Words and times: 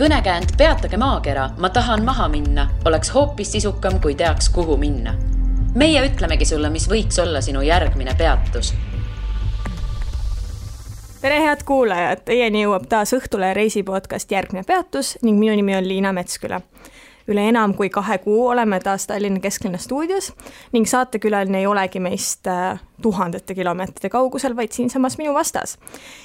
kõnekäänd 0.00 0.56
Peatage 0.56 0.96
maakera, 0.96 1.50
ma 1.60 1.68
tahan 1.68 2.04
maha 2.04 2.28
minna, 2.32 2.70
oleks 2.88 3.10
hoopis 3.14 3.52
sisukam, 3.52 3.98
kui 4.00 4.14
teaks, 4.14 4.48
kuhu 4.48 4.76
minna. 4.76 5.14
meie 5.74 6.00
ütlemegi 6.06 6.44
sulle, 6.44 6.70
mis 6.70 6.88
võiks 6.88 7.18
olla 7.22 7.40
sinu 7.40 7.60
järgmine 7.60 8.14
peatus. 8.18 8.72
tere, 11.20 11.40
head 11.44 11.66
kuulajad, 11.68 12.24
teieni 12.24 12.62
jõuab 12.62 12.88
taas 12.88 13.12
Õhtule 13.12 13.52
reisi 13.54 13.82
podcast 13.82 14.32
Järgmine 14.32 14.64
peatus 14.64 15.18
ning 15.22 15.38
minu 15.38 15.56
nimi 15.56 15.76
on 15.76 15.88
Liina 15.88 16.12
Metsküla 16.12 16.60
üle 17.30 17.46
enam 17.48 17.74
kui 17.78 17.90
kahe 17.90 18.18
kuu 18.24 18.48
oleme 18.48 18.80
taas 18.80 19.06
Tallinna 19.06 19.40
kesklinna 19.40 19.78
stuudios 19.78 20.32
ning 20.72 20.88
saatekülaline 20.88 21.62
ei 21.62 21.66
olegi 21.66 22.00
meist 22.02 22.46
äh, 22.50 22.80
tuhandete 23.02 23.54
kilomeetrite 23.54 24.10
kaugusel, 24.12 24.56
vaid 24.56 24.72
siinsamas 24.72 25.18
minu 25.18 25.34
vastas. 25.34 25.78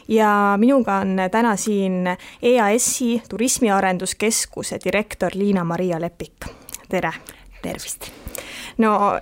ja 0.08 0.56
minuga 0.58 1.00
on 1.06 1.18
täna 1.32 1.56
siin 1.56 2.10
EAS-i 2.42 3.22
Turismiarenduskeskuse 3.30 4.80
direktor 4.84 5.32
Liina-Maria 5.36 6.02
Lepik, 6.02 6.50
tere! 6.90 7.14
tervist! 7.62 8.12
no 8.78 9.20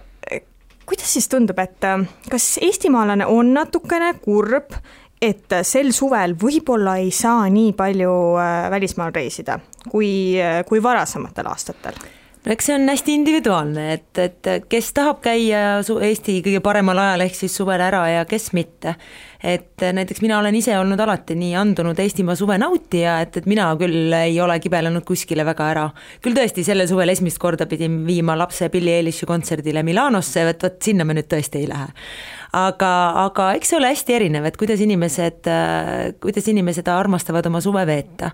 kuidas 0.85 1.13
siis 1.13 1.29
tundub, 1.29 1.59
et 1.59 1.83
äh, 1.83 2.03
kas 2.29 2.57
eestimaalane 2.61 3.25
on 3.25 3.53
natukene 3.53 4.13
kurb, 4.21 4.75
et 5.23 5.55
sel 5.63 5.93
suvel 5.95 6.35
võib-olla 6.39 6.97
ei 7.01 7.11
saa 7.15 7.47
nii 7.51 7.71
palju 7.77 8.11
äh, 8.41 8.67
välismaal 8.73 9.13
reisida 9.15 9.59
kui, 9.89 10.35
äh, 10.41 10.61
kui 10.67 10.83
varasematel 10.83 11.47
aastatel 11.51 11.97
no 12.43 12.51
eks 12.51 12.67
see 12.69 12.75
on 12.75 12.89
hästi 12.91 13.17
individuaalne, 13.19 13.85
et, 13.97 14.19
et 14.19 14.51
kes 14.69 14.91
tahab 14.95 15.21
käia 15.23 15.63
Eesti 15.79 16.39
kõige 16.45 16.59
paremal 16.63 16.99
ajal, 16.99 17.23
ehk 17.27 17.37
siis 17.37 17.55
suvel 17.55 17.81
ära 17.81 18.03
ja 18.11 18.25
kes 18.27 18.51
mitte. 18.57 18.97
Et 19.43 19.83
näiteks 19.93 20.21
mina 20.23 20.39
olen 20.39 20.55
ise 20.55 20.77
olnud 20.79 20.99
alati 21.03 21.35
nii 21.35 21.55
andunud 21.59 21.99
Eestimaa 21.99 22.35
suve 22.39 22.57
nautija, 22.61 23.19
et, 23.25 23.37
et 23.41 23.49
mina 23.49 23.67
küll 23.79 24.13
ei 24.17 24.39
ole 24.41 24.59
kibelenud 24.63 25.03
kuskile 25.07 25.45
väga 25.45 25.69
ära. 25.73 25.89
küll 26.23 26.37
tõesti, 26.37 26.63
sellel 26.63 26.87
suvel 26.87 27.11
esimest 27.11 27.41
korda 27.43 27.67
pidin 27.67 28.03
viima 28.07 28.37
lapse 28.39 28.69
Billie 28.73 29.01
Eilish'i 29.01 29.27
kontserdile 29.27 29.83
Milanosse, 29.83 30.47
et 30.49 30.63
vot 30.63 30.79
sinna 30.81 31.03
me 31.03 31.17
nüüd 31.17 31.27
tõesti 31.31 31.63
ei 31.63 31.67
lähe 31.67 31.91
aga, 32.53 32.91
aga 33.25 33.47
eks 33.57 33.71
see 33.71 33.79
ole 33.79 33.89
hästi 33.91 34.15
erinev, 34.15 34.45
et 34.47 34.57
kuidas 34.59 34.81
inimesed, 34.83 35.49
kuidas 36.21 36.49
inimesed 36.51 36.89
armastavad 36.91 37.49
oma 37.49 37.61
suve 37.63 37.85
veeta. 37.89 38.31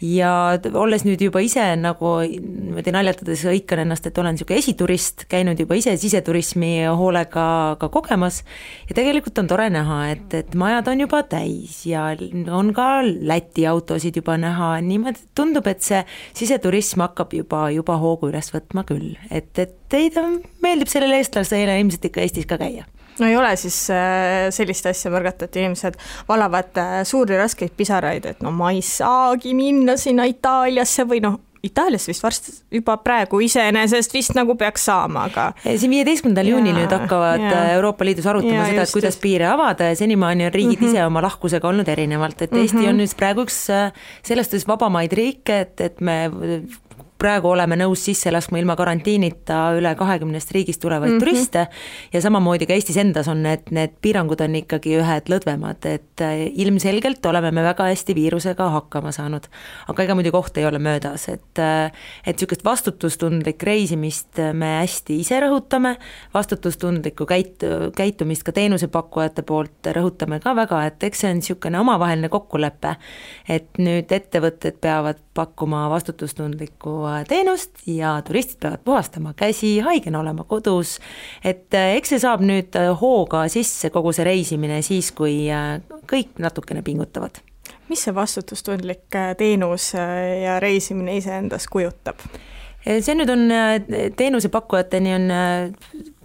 ja 0.00 0.56
olles 0.80 1.02
nüüd 1.04 1.20
juba 1.20 1.42
ise 1.44 1.60
nagu 1.76 2.14
niimoodi 2.24 2.92
naljatades 2.94 3.42
hõikan 3.44 3.82
ennast, 3.82 4.06
et 4.08 4.18
olen 4.18 4.32
niisugune 4.32 4.58
esiturist, 4.62 5.26
käinud 5.28 5.60
juba 5.60 5.76
ise 5.76 5.92
siseturismi 6.00 6.86
hoolega 6.88 7.76
ka 7.80 7.90
kogemas 7.92 8.40
ja 8.88 8.96
tegelikult 8.96 9.38
on 9.42 9.50
tore 9.50 9.68
näha, 9.70 10.00
et, 10.14 10.34
et 10.34 10.49
majad 10.58 10.88
on 10.92 11.02
juba 11.04 11.22
täis 11.30 11.80
ja 11.86 12.08
on 12.54 12.72
ka 12.76 13.00
Läti 13.04 13.66
autosid 13.66 14.16
juba 14.20 14.36
näha, 14.40 14.72
niimoodi 14.84 15.26
tundub, 15.36 15.66
et 15.70 15.82
see 15.84 16.00
siseturism 16.36 17.04
hakkab 17.06 17.34
juba, 17.36 17.66
juba 17.74 17.98
hoogu 18.00 18.30
üles 18.30 18.52
võtma 18.54 18.84
küll, 18.88 19.14
et, 19.30 19.52
et 19.58 19.76
teid 19.90 20.16
meeldib 20.62 20.90
sellele 20.90 21.20
eestlasele 21.20 21.78
ilmselt 21.80 22.10
ikka 22.10 22.24
Eestis 22.24 22.48
ka 22.50 22.58
käia. 22.60 22.86
No 23.20 23.28
ei 23.28 23.36
ole 23.36 23.52
siis 23.60 23.76
äh, 23.92 24.48
sellist 24.54 24.86
asja 24.88 25.10
märgata, 25.12 25.44
et 25.44 25.56
inimesed 25.60 25.98
valavad 26.28 26.78
äh, 26.80 26.94
suuri 27.04 27.36
raskeid 27.36 27.74
pisaraid, 27.76 28.24
et 28.30 28.40
no 28.44 28.52
ma 28.54 28.70
ei 28.72 28.80
saagi 28.86 29.52
minna 29.56 29.98
sinna 30.00 30.24
Itaaliasse 30.30 31.04
või 31.08 31.20
noh, 31.24 31.36
Itaalias 31.62 32.06
vist 32.08 32.22
varsti 32.24 32.52
juba 32.72 32.96
praegu 33.04 33.40
iseenesest 33.44 34.14
vist 34.14 34.34
nagu 34.36 34.54
peaks 34.60 34.86
saama, 34.88 35.26
aga. 35.28 35.46
siin 35.64 35.92
viieteistkümnendal 35.92 36.48
juunil 36.48 36.76
nüüd 36.78 36.94
hakkavad 36.94 37.42
ja. 37.44 37.50
Äh, 37.50 37.72
Euroopa 37.76 38.06
Liidus 38.08 38.28
arutama 38.30 38.62
ja, 38.62 38.68
seda, 38.70 38.86
et 38.86 38.94
kuidas 38.94 39.16
just. 39.16 39.22
piire 39.24 39.50
avada 39.50 39.90
ja 39.90 39.96
senimaani 39.98 40.46
on 40.48 40.54
riigid 40.54 40.80
mm 40.80 40.86
-hmm. 40.86 40.96
ise 40.96 41.06
oma 41.06 41.22
lahkusega 41.22 41.68
olnud 41.68 41.88
erinevalt, 41.88 42.42
et 42.42 42.52
Eesti 42.52 42.76
mm 42.76 42.82
-hmm. 42.82 42.88
on 42.88 42.98
nüüd 43.04 43.16
praegu 43.16 43.44
üks 43.44 43.58
selles 44.22 44.46
suhtes 44.46 44.68
vabamaid 44.68 45.12
riike, 45.12 45.60
et, 45.60 45.80
et 45.80 46.00
me 46.00 46.30
praegu 47.20 47.50
oleme 47.52 47.76
nõus 47.78 48.02
sisse 48.08 48.30
laskma 48.32 48.60
ilma 48.60 48.76
karantiinita 48.78 49.58
üle 49.76 49.92
kahekümnest 49.98 50.52
riigist 50.56 50.80
tulevaid 50.80 51.12
mm 51.12 51.16
-hmm. 51.16 51.24
turiste 51.24 51.66
ja 52.12 52.22
samamoodi 52.22 52.66
ka 52.66 52.72
Eestis 52.72 52.96
endas 52.96 53.28
on 53.28 53.42
need, 53.42 53.68
need 53.70 53.96
piirangud 54.02 54.40
on 54.40 54.56
ikkagi 54.56 54.96
ühed 55.00 55.28
lõdvemad, 55.32 55.84
et 55.84 56.24
äh, 56.24 56.46
ilmselgelt 56.64 57.26
oleme 57.26 57.50
me 57.50 57.62
väga 57.62 57.90
hästi 57.90 58.14
viirusega 58.14 58.70
hakkama 58.70 59.12
saanud. 59.12 59.48
aga 59.88 60.02
ega 60.02 60.14
muidugi 60.14 60.36
oht 60.36 60.56
ei 60.56 60.66
ole 60.66 60.78
möödas, 60.78 61.28
et 61.28 61.58
äh, 61.58 61.92
et 62.26 62.36
niisugust 62.36 62.64
vastutustundlik 62.64 63.62
reisimist 63.62 64.38
me 64.52 64.80
hästi 64.80 65.20
ise 65.20 65.40
rõhutame, 65.40 65.96
vastutustundlikku 66.34 67.24
käit-, 67.24 67.66
käitumist 67.96 68.42
ka 68.42 68.52
teenusepakkujate 68.52 69.42
poolt 69.42 69.92
rõhutame 69.96 70.40
ka 70.40 70.56
väga, 70.56 70.84
et 70.86 71.02
eks 71.02 71.20
see 71.20 71.30
on 71.30 71.36
niisugune 71.36 71.78
omavaheline 71.78 72.28
kokkulepe, 72.28 72.96
et 73.48 73.78
nüüd 73.78 74.12
ettevõtted 74.12 74.80
peavad 74.80 75.29
pakkuma 75.40 75.86
vastutustundlikku 75.90 76.94
teenust 77.28 77.80
ja 77.86 78.18
turistid 78.26 78.60
peavad 78.60 78.82
puhastama 78.84 79.32
käsi, 79.36 79.78
haigena 79.80 80.20
olema 80.20 80.44
kodus, 80.44 80.98
et 81.44 81.74
äh, 81.74 81.94
eks 81.96 82.14
see 82.14 82.20
saab 82.20 82.44
nüüd 82.44 82.76
äh, 82.76 82.90
hooga 83.00 83.46
sisse, 83.52 83.88
kogu 83.94 84.12
see 84.16 84.26
reisimine, 84.28 84.82
siis 84.84 85.08
kui 85.16 85.46
äh, 85.48 85.78
kõik 86.10 86.42
natukene 86.42 86.84
pingutavad. 86.84 87.40
mis 87.88 88.04
see 88.06 88.14
vastutustundlik 88.14 89.16
teenus 89.38 89.92
ja 90.44 90.60
reisimine 90.62 91.16
iseendas 91.18 91.66
kujutab? 91.66 92.20
See 92.84 93.16
nüüd 93.16 93.30
on 93.32 93.42
teenusepakkujateni 94.16 95.12
on, 95.14 95.26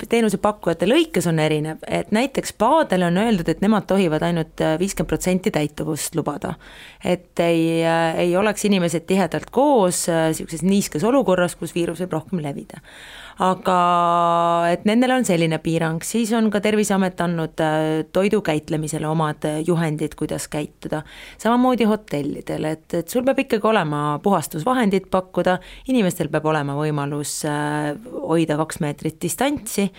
teenusepakkujate 0.09 0.87
lõikes 0.87 1.27
on 1.29 1.39
erinev, 1.43 1.83
et 1.87 2.13
näiteks 2.15 2.53
spaadele 2.55 3.09
on 3.09 3.19
öeldud, 3.19 3.49
et 3.51 3.63
nemad 3.63 3.87
tohivad 3.89 4.23
ainult 4.27 4.63
viiskümmend 4.79 5.09
protsenti 5.11 5.51
täituvust 5.51 6.15
lubada. 6.15 6.55
et 7.03 7.39
ei, 7.39 7.83
ei 8.17 8.37
oleks 8.37 8.65
inimesed 8.65 9.05
tihedalt 9.07 9.51
koos 9.51 10.05
niisuguses 10.07 10.63
niiskes 10.63 11.03
olukorras, 11.03 11.55
kus 11.55 11.75
viirus 11.75 11.99
võib 12.03 12.19
rohkem 12.19 12.43
levida 12.43 12.81
aga 13.43 13.77
et 14.71 14.85
nendel 14.87 15.11
on 15.17 15.25
selline 15.27 15.57
piirang, 15.63 15.99
siis 16.07 16.31
on 16.37 16.47
ka 16.53 16.61
Terviseamet 16.63 17.19
andnud 17.25 17.59
äh, 17.63 18.03
toidu 18.15 18.39
käitlemisele 18.45 19.07
omad 19.09 19.43
äh, 19.47 19.57
juhendid, 19.67 20.15
kuidas 20.15 20.47
käituda. 20.51 21.01
samamoodi 21.41 21.87
hotellidel, 21.89 22.69
et, 22.71 22.87
et 22.93 23.11
sul 23.11 23.25
peab 23.27 23.41
ikkagi 23.43 23.67
olema 23.67 24.19
puhastusvahendid 24.23 25.09
pakkuda, 25.11 25.57
inimestel 25.91 26.31
peab 26.31 26.47
olema 26.47 26.77
võimalus 26.79 27.41
äh, 27.49 27.91
hoida 28.23 28.55
kaks 28.61 28.79
meetrit 28.79 29.19
distantsi 29.21 29.89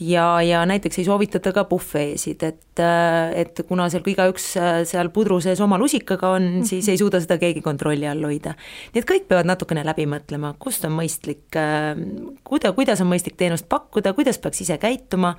ja, 0.00 0.26
ja 0.42 0.64
näiteks 0.66 0.98
ei 0.98 1.06
soovitata 1.06 1.54
ka 1.54 1.64
puhveesid, 1.70 2.42
et, 2.42 2.82
et 2.82 3.62
kuna 3.68 3.86
seal 3.92 4.06
igaüks 4.10 4.48
seal 4.88 5.12
pudru 5.14 5.38
sees 5.44 5.60
oma 5.62 5.78
lusikaga 5.78 6.34
on, 6.40 6.50
mhm. 6.56 6.66
siis 6.66 6.90
ei 6.90 6.98
suuda 6.98 7.22
seda 7.22 7.38
keegi 7.38 7.62
kontrolli 7.62 8.08
all 8.10 8.26
hoida. 8.26 8.56
nii 8.90 9.04
et 9.04 9.06
kõik 9.06 9.30
peavad 9.30 9.46
natukene 9.46 9.86
läbi 9.86 10.08
mõtlema, 10.10 10.56
kust 10.58 10.84
on 10.88 10.96
mõistlik, 10.98 11.46
kuida-, 11.54 12.74
kuidas 12.80 13.02
on 13.04 13.10
mõistlik 13.12 13.36
teenust 13.36 13.68
pakkuda, 13.68 14.14
kuidas 14.16 14.40
peaks 14.40 14.64
ise 14.64 14.78
käituma 14.80 15.34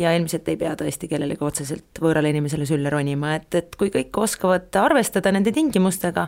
ja 0.00 0.14
ilmselt 0.16 0.48
ei 0.48 0.56
pea 0.60 0.72
tõesti 0.80 1.10
kellelegi 1.10 1.44
otseselt 1.44 2.00
võõrale 2.00 2.32
inimesele 2.32 2.66
sülle 2.68 2.90
ronima, 2.92 3.36
et, 3.36 3.52
et 3.54 3.76
kui 3.76 3.92
kõik 3.92 4.16
oskavad 4.24 4.80
arvestada 4.80 5.32
nende 5.36 5.52
tingimustega, 5.52 6.26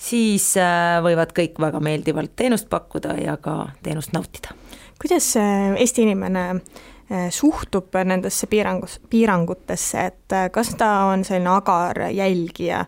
siis 0.00 0.54
äh, 0.60 0.96
võivad 1.04 1.36
kõik 1.36 1.60
väga 1.60 1.84
meeldivalt 1.84 2.36
teenust 2.36 2.70
pakkuda 2.72 3.18
ja 3.20 3.36
ka 3.36 3.62
teenust 3.84 4.16
nautida. 4.16 4.56
kuidas 4.96 5.34
Eesti 5.36 6.06
inimene 6.08 6.46
Äh, 7.12 7.30
suhtub 7.30 7.94
nendesse 8.04 8.48
piirangus, 8.50 9.00
piirangutesse, 9.10 10.00
et 10.06 10.32
äh, 10.34 10.48
kas 10.50 10.72
ta 10.74 10.88
on 11.06 11.20
selline 11.24 11.52
agar 11.54 12.00
jälgija 12.10 12.80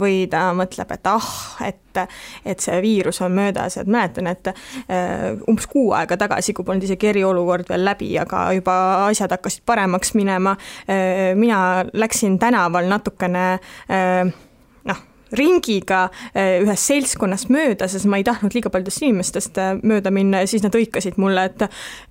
või 0.00 0.24
ta 0.30 0.50
mõtleb, 0.56 0.92
et 0.96 1.10
ah, 1.10 1.30
et, 1.66 2.02
et 2.44 2.60
see 2.62 2.80
viirus 2.82 3.20
on 3.24 3.34
möödas, 3.36 3.78
et 3.80 3.90
mäletan, 3.90 4.30
et 4.30 4.52
äh, 4.52 5.30
umbes 5.50 5.68
kuu 5.70 5.92
aega 5.96 6.18
tagasi, 6.20 6.54
kui 6.56 6.66
polnud 6.66 6.86
isegi 6.88 7.12
eriolukord 7.12 7.70
veel 7.70 7.84
läbi, 7.86 8.12
aga 8.20 8.48
juba 8.56 8.76
asjad 9.08 9.32
hakkasid 9.36 9.64
paremaks 9.66 10.14
minema, 10.18 10.56
mina 11.38 11.60
läksin 11.92 12.38
tänaval 12.40 12.88
natukene 12.90 13.44
noh, 13.88 14.49
ringiga 15.36 16.04
eh, 16.34 16.60
ühest 16.64 16.90
seltskonnast 16.90 17.50
mööda, 17.52 17.88
sest 17.90 18.08
ma 18.10 18.20
ei 18.20 18.26
tahtnud 18.26 18.54
liiga 18.56 18.72
paljudest 18.72 19.04
inimestest 19.04 19.60
eh, 19.60 19.72
mööda 19.86 20.12
minna 20.14 20.42
ja 20.42 20.50
siis 20.50 20.64
nad 20.64 20.74
hõikasid 20.74 21.18
mulle, 21.20 21.46
et 21.50 21.66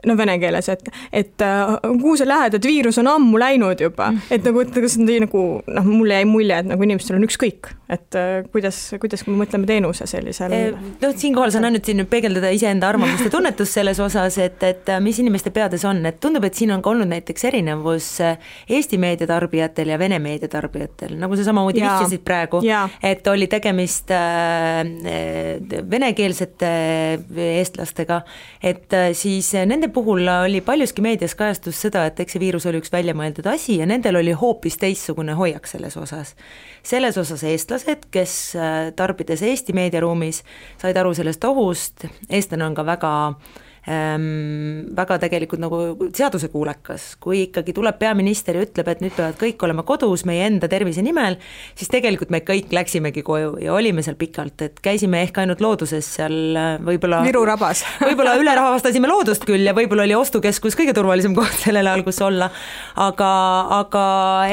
no 0.08 0.16
vene 0.20 0.38
keeles, 0.42 0.70
et, 0.72 0.92
et 1.12 1.46
eh, 1.46 1.74
kuhu 1.90 2.16
sa 2.20 2.28
lähed, 2.30 2.58
et 2.58 2.70
viirus 2.70 3.00
on 3.02 3.12
ammu 3.12 3.42
läinud 3.42 3.84
juba, 3.84 4.12
mm. 4.14 4.32
et 4.36 4.48
nagu, 4.48 4.64
et 4.64 4.80
kas 4.80 4.98
nagu 5.02 5.44
noh, 5.66 5.90
mulle 5.90 6.22
jäi 6.22 6.30
mulje, 6.30 6.62
et 6.64 6.72
nagu 6.72 6.88
inimestel 6.88 7.20
on 7.20 7.28
ükskõik, 7.28 7.72
et 7.90 8.20
kuidas, 8.54 8.82
kuidas 9.02 9.26
me 9.28 9.36
mõtleme 9.40 9.68
teenuse 9.70 10.08
sellisel. 10.10 10.54
noh, 11.02 11.16
siinkohal 11.18 11.52
saan 11.54 11.70
ainult 11.70 11.88
siin 11.90 12.06
peegeldada 12.10 12.52
iseenda 12.54 12.90
arvamust 12.92 13.26
ja 13.26 13.34
tunnetust 13.34 13.80
selles 13.80 14.00
osas, 14.04 14.38
et, 14.42 14.64
et 14.64 14.94
mis 15.04 15.20
inimeste 15.20 15.52
peades 15.56 15.84
on, 15.90 16.04
et 16.08 16.20
tundub, 16.22 16.46
et 16.48 16.56
siin 16.56 16.72
on 16.76 16.84
ka 16.86 16.94
olnud 16.94 17.10
näiteks 17.10 17.50
erinevus 17.50 18.10
Eesti 18.70 18.98
meediatarbijatel 19.02 19.94
ja 19.94 20.00
Vene 20.00 20.20
meediatarbijatel, 20.24 21.16
nagu 21.20 21.38
sa 21.38 21.48
samamoodi 21.50 21.82
vihjasid 21.82 22.24
praegu, 22.26 22.62
et 23.12 23.28
oli 23.28 23.48
tegemist 23.52 24.12
äh, 24.16 24.84
venekeelsete 25.92 26.72
eestlastega, 27.60 28.22
et 28.64 28.94
äh, 28.94 29.12
siis 29.18 29.52
nende 29.70 29.92
puhul 29.94 30.28
oli 30.28 30.62
paljuski 30.66 31.04
meedias 31.06 31.36
kajastus 31.40 31.82
seda, 31.88 32.06
et 32.10 32.20
eks 32.20 32.38
see 32.38 32.44
viirus 32.44 32.68
oli 32.70 32.82
üks 32.82 32.94
väljamõeldud 32.94 33.48
asi 33.52 33.80
ja 33.82 33.88
nendel 33.90 34.20
oli 34.22 34.36
hoopis 34.38 34.80
teistsugune 34.82 35.38
hoiak 35.40 35.68
selles 35.68 35.98
osas. 35.98 36.36
selles 36.84 37.18
osas 37.18 37.44
eestlased, 37.44 38.10
kes 38.12 38.36
tarbides 38.96 39.42
Eesti 39.44 39.74
meediaruumis, 39.76 40.44
said 40.82 40.98
aru 40.98 41.14
sellest 41.14 41.44
ohust, 41.46 42.08
eestlane 42.30 42.66
on 42.66 42.78
ka 42.78 42.86
väga 42.88 43.16
äh, 43.28 43.66
ähm, 43.90 44.90
väga 44.96 45.18
tegelikult 45.24 45.62
nagu 45.62 45.80
seadusekuulekas, 46.16 47.16
kui 47.22 47.44
ikkagi 47.48 47.74
tuleb 47.76 47.98
peaminister 48.00 48.58
ja 48.58 48.66
ütleb, 48.66 48.92
et 48.92 49.02
nüüd 49.04 49.16
peavad 49.18 49.40
kõik 49.40 49.66
olema 49.66 49.86
kodus 49.88 50.26
meie 50.30 50.46
enda 50.48 50.70
tervise 50.72 51.04
nimel, 51.06 51.40
siis 51.80 51.92
tegelikult 51.92 52.32
me 52.34 52.42
kõik 52.46 52.74
läksimegi 52.76 53.24
koju 53.26 53.56
ja 53.64 53.74
olime 53.76 54.04
seal 54.06 54.18
pikalt, 54.20 54.66
et 54.68 54.80
käisime 54.86 55.24
ehk 55.26 55.42
ainult 55.42 55.64
looduses 55.64 56.08
seal 56.20 56.38
äh, 56.60 56.72
võib-olla 56.86 57.24
Viru 57.26 57.44
rabas. 57.48 57.84
võib-olla 58.08 58.38
ülerahvastasime 58.40 59.10
loodust 59.10 59.48
küll 59.50 59.66
ja 59.68 59.76
võib-olla 59.78 60.06
oli 60.08 60.18
ostukeskus 60.20 60.78
kõige 60.80 60.96
turvalisem 60.98 61.36
koht 61.38 61.66
sellel 61.66 61.90
ajal, 61.90 62.06
kus 62.08 62.22
olla, 62.26 62.52
aga, 63.00 63.34
aga 63.82 64.06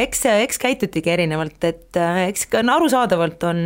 eks, 0.06 0.26
eks 0.46 0.62
käitutigi 0.62 1.12
erinevalt, 1.18 1.58
et 1.68 2.00
äh, 2.00 2.26
eks 2.30 2.48
ka 2.52 2.64
arusaadavalt 2.76 3.44
on 3.46 3.64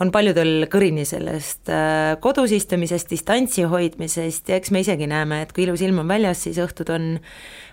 on 0.00 0.12
paljudel 0.14 0.66
kõrini 0.72 1.04
sellest 1.08 1.68
äh, 1.72 2.14
kodus 2.22 2.54
istumisest, 2.56 3.10
distantsi 3.12 3.66
hoidmisest 3.68 4.48
ja 4.48 4.60
eks 4.60 4.72
me 4.72 4.80
isegi 4.84 5.08
näeme, 5.10 5.42
et 5.44 5.52
kui 5.52 5.66
ilus 5.66 5.82
ilm 5.84 6.02
on 6.04 6.08
väljas, 6.08 6.44
siis 6.46 6.60
õhtud 6.62 6.92
on 6.94 7.10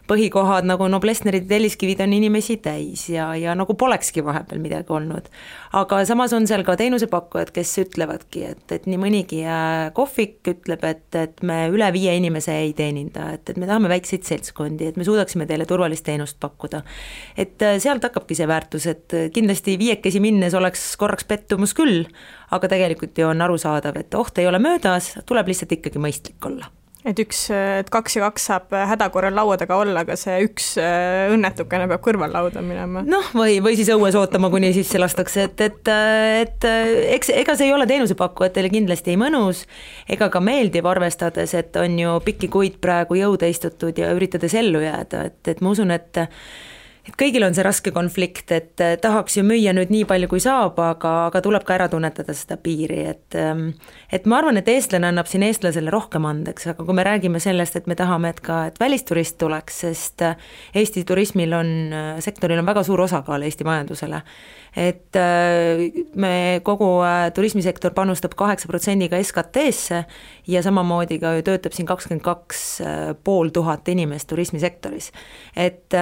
põhikohad 0.10 0.66
nagu 0.68 0.88
Noblessnerid 0.90 1.46
ja 1.46 1.54
Telliskivid 1.54 2.02
on 2.04 2.14
inimesi 2.18 2.58
täis 2.64 3.06
ja, 3.12 3.30
ja 3.38 3.54
nagu 3.58 3.76
polekski 3.78 4.24
vahepeal 4.26 4.62
midagi 4.62 4.94
olnud. 4.94 5.30
aga 5.78 6.00
samas 6.06 6.34
on 6.34 6.48
seal 6.50 6.64
ka 6.68 6.76
teenusepakkujad, 6.80 7.52
kes 7.54 7.74
ütlevadki, 7.84 8.44
et, 8.54 8.64
et 8.74 8.88
nii 8.90 9.00
mõnigi 9.02 9.44
äh, 9.46 9.90
kohvik 9.96 10.50
ütleb, 10.54 10.86
et, 10.90 11.06
et 11.20 11.44
me 11.46 11.62
üle 11.74 11.92
viie 11.94 12.16
inimese 12.18 12.56
ei 12.64 12.74
teeninda, 12.78 13.30
et, 13.38 13.46
et 13.50 13.62
me 13.62 13.70
tahame 13.70 13.92
väikseid 13.92 14.26
seltskondi, 14.28 14.90
et 14.90 14.98
me 15.00 15.08
suudaksime 15.08 15.48
teile 15.50 15.68
turvalist 15.70 16.08
teenust 16.08 16.40
pakkuda. 16.42 16.82
et 17.38 17.62
äh, 17.66 17.78
sealt 17.82 18.04
hakkabki 18.08 18.38
see 18.38 18.50
väärtus, 18.50 18.90
et 18.90 19.18
kindlasti 19.36 19.78
viiekesi 19.80 20.24
minnes 20.24 20.58
oleks 20.58 20.92
korraks 20.98 21.30
pettumus 21.30 21.76
küll, 21.78 22.08
aga 22.52 22.72
tegelikult 22.72 23.18
ju 23.18 23.30
on 23.30 23.46
arusaadav, 23.46 24.02
et 24.02 24.18
oht 24.18 24.42
ei 24.42 24.50
ole 24.50 24.62
möödas, 24.64 25.14
tuleb 25.30 25.54
lihtsalt 25.54 25.78
ikkagi 25.78 26.02
mõistlik 26.02 26.50
olla 26.50 26.72
et 27.08 27.20
üks, 27.24 27.46
et 27.56 27.90
kaks 27.94 28.18
ja 28.18 28.26
kaks 28.26 28.48
saab 28.50 28.74
häda 28.76 29.08
korral 29.14 29.36
laua 29.38 29.56
taga 29.60 29.78
olla, 29.80 30.04
aga 30.04 30.18
see 30.20 30.36
üks 30.44 30.74
äh, 30.82 31.30
õnnetukene 31.32 31.88
peab 31.92 32.04
kõrvallauda 32.04 32.64
minema. 32.66 33.04
noh, 33.08 33.30
või, 33.38 33.60
või 33.64 33.78
siis 33.80 33.92
õues 33.94 34.18
ootama, 34.20 34.52
kuni 34.52 34.74
sisse 34.76 35.00
lastakse, 35.00 35.48
et, 35.48 35.64
et, 35.64 35.92
et 36.44 36.68
eks, 37.16 37.32
ega 37.40 37.56
see 37.56 37.70
ei 37.70 37.76
ole 37.76 37.88
teenusepakkujatele 37.90 38.72
kindlasti 38.74 39.16
ei 39.16 39.22
mõnus 39.22 39.64
ega 40.12 40.28
ka 40.34 40.44
meeldiv, 40.44 40.90
arvestades, 40.92 41.56
et 41.56 41.80
on 41.80 41.96
ju 42.02 42.18
pikki 42.26 42.52
kuid 42.52 42.82
praegu 42.84 43.20
jõude 43.22 43.48
istutud 43.52 43.96
ja 44.00 44.12
üritades 44.18 44.58
ellu 44.60 44.84
jääda, 44.84 45.30
et, 45.32 45.40
et 45.56 45.64
ma 45.64 45.72
usun, 45.76 45.96
et 45.96 46.26
et 47.08 47.16
kõigil 47.18 47.44
on 47.46 47.56
see 47.56 47.64
raske 47.66 47.92
konflikt, 47.96 48.52
et 48.54 48.82
eh, 48.84 48.96
tahaks 49.02 49.40
ju 49.40 49.44
müüa 49.48 49.72
nüüd 49.76 49.92
nii 49.94 50.06
palju, 50.10 50.30
kui 50.32 50.42
saab, 50.44 50.78
aga, 50.84 51.14
aga 51.30 51.42
tuleb 51.46 51.66
ka 51.66 51.76
ära 51.78 51.88
tunnetada 51.92 52.36
seda 52.36 52.60
piiri, 52.62 53.00
et 53.14 53.38
ehm, 53.40 53.70
et 54.14 54.28
ma 54.30 54.40
arvan, 54.42 54.60
et 54.60 54.70
eestlane 54.70 55.08
annab 55.10 55.30
siin 55.30 55.46
eestlasele 55.48 55.94
rohkem 55.94 56.28
andeks, 56.30 56.70
aga 56.74 56.86
kui 56.86 56.98
me 56.98 57.06
räägime 57.08 57.42
sellest, 57.44 57.80
et 57.80 57.90
me 57.90 57.98
tahame, 58.00 58.34
et 58.34 58.42
ka, 58.46 58.62
et 58.70 58.80
välisturist 58.82 59.40
tuleks, 59.42 59.82
sest 59.86 60.26
eh, 60.28 60.48
Eesti 60.80 61.06
turismil 61.08 61.56
on, 61.56 61.74
eh, 61.96 62.10
sektoril 62.24 62.60
on 62.62 62.70
väga 62.70 62.84
suur 62.88 63.06
osakaal 63.08 63.48
Eesti 63.48 63.68
majandusele, 63.68 64.22
et 64.78 65.18
me, 66.22 66.34
kogu 66.64 66.90
turismisektor 67.34 67.96
panustab 67.98 68.36
kaheksa 68.38 68.70
protsendiga 68.70 69.18
SKT-sse 69.18 70.04
ja 70.48 70.62
samamoodi 70.64 71.18
ka 71.20 71.34
ju 71.40 71.46
töötab 71.48 71.74
siin 71.74 71.90
kakskümmend 71.90 72.22
kaks 72.24 72.66
pool 73.26 73.50
tuhat 73.56 73.90
inimest 73.90 74.30
turismisektoris. 74.30 75.10
et 75.58 75.98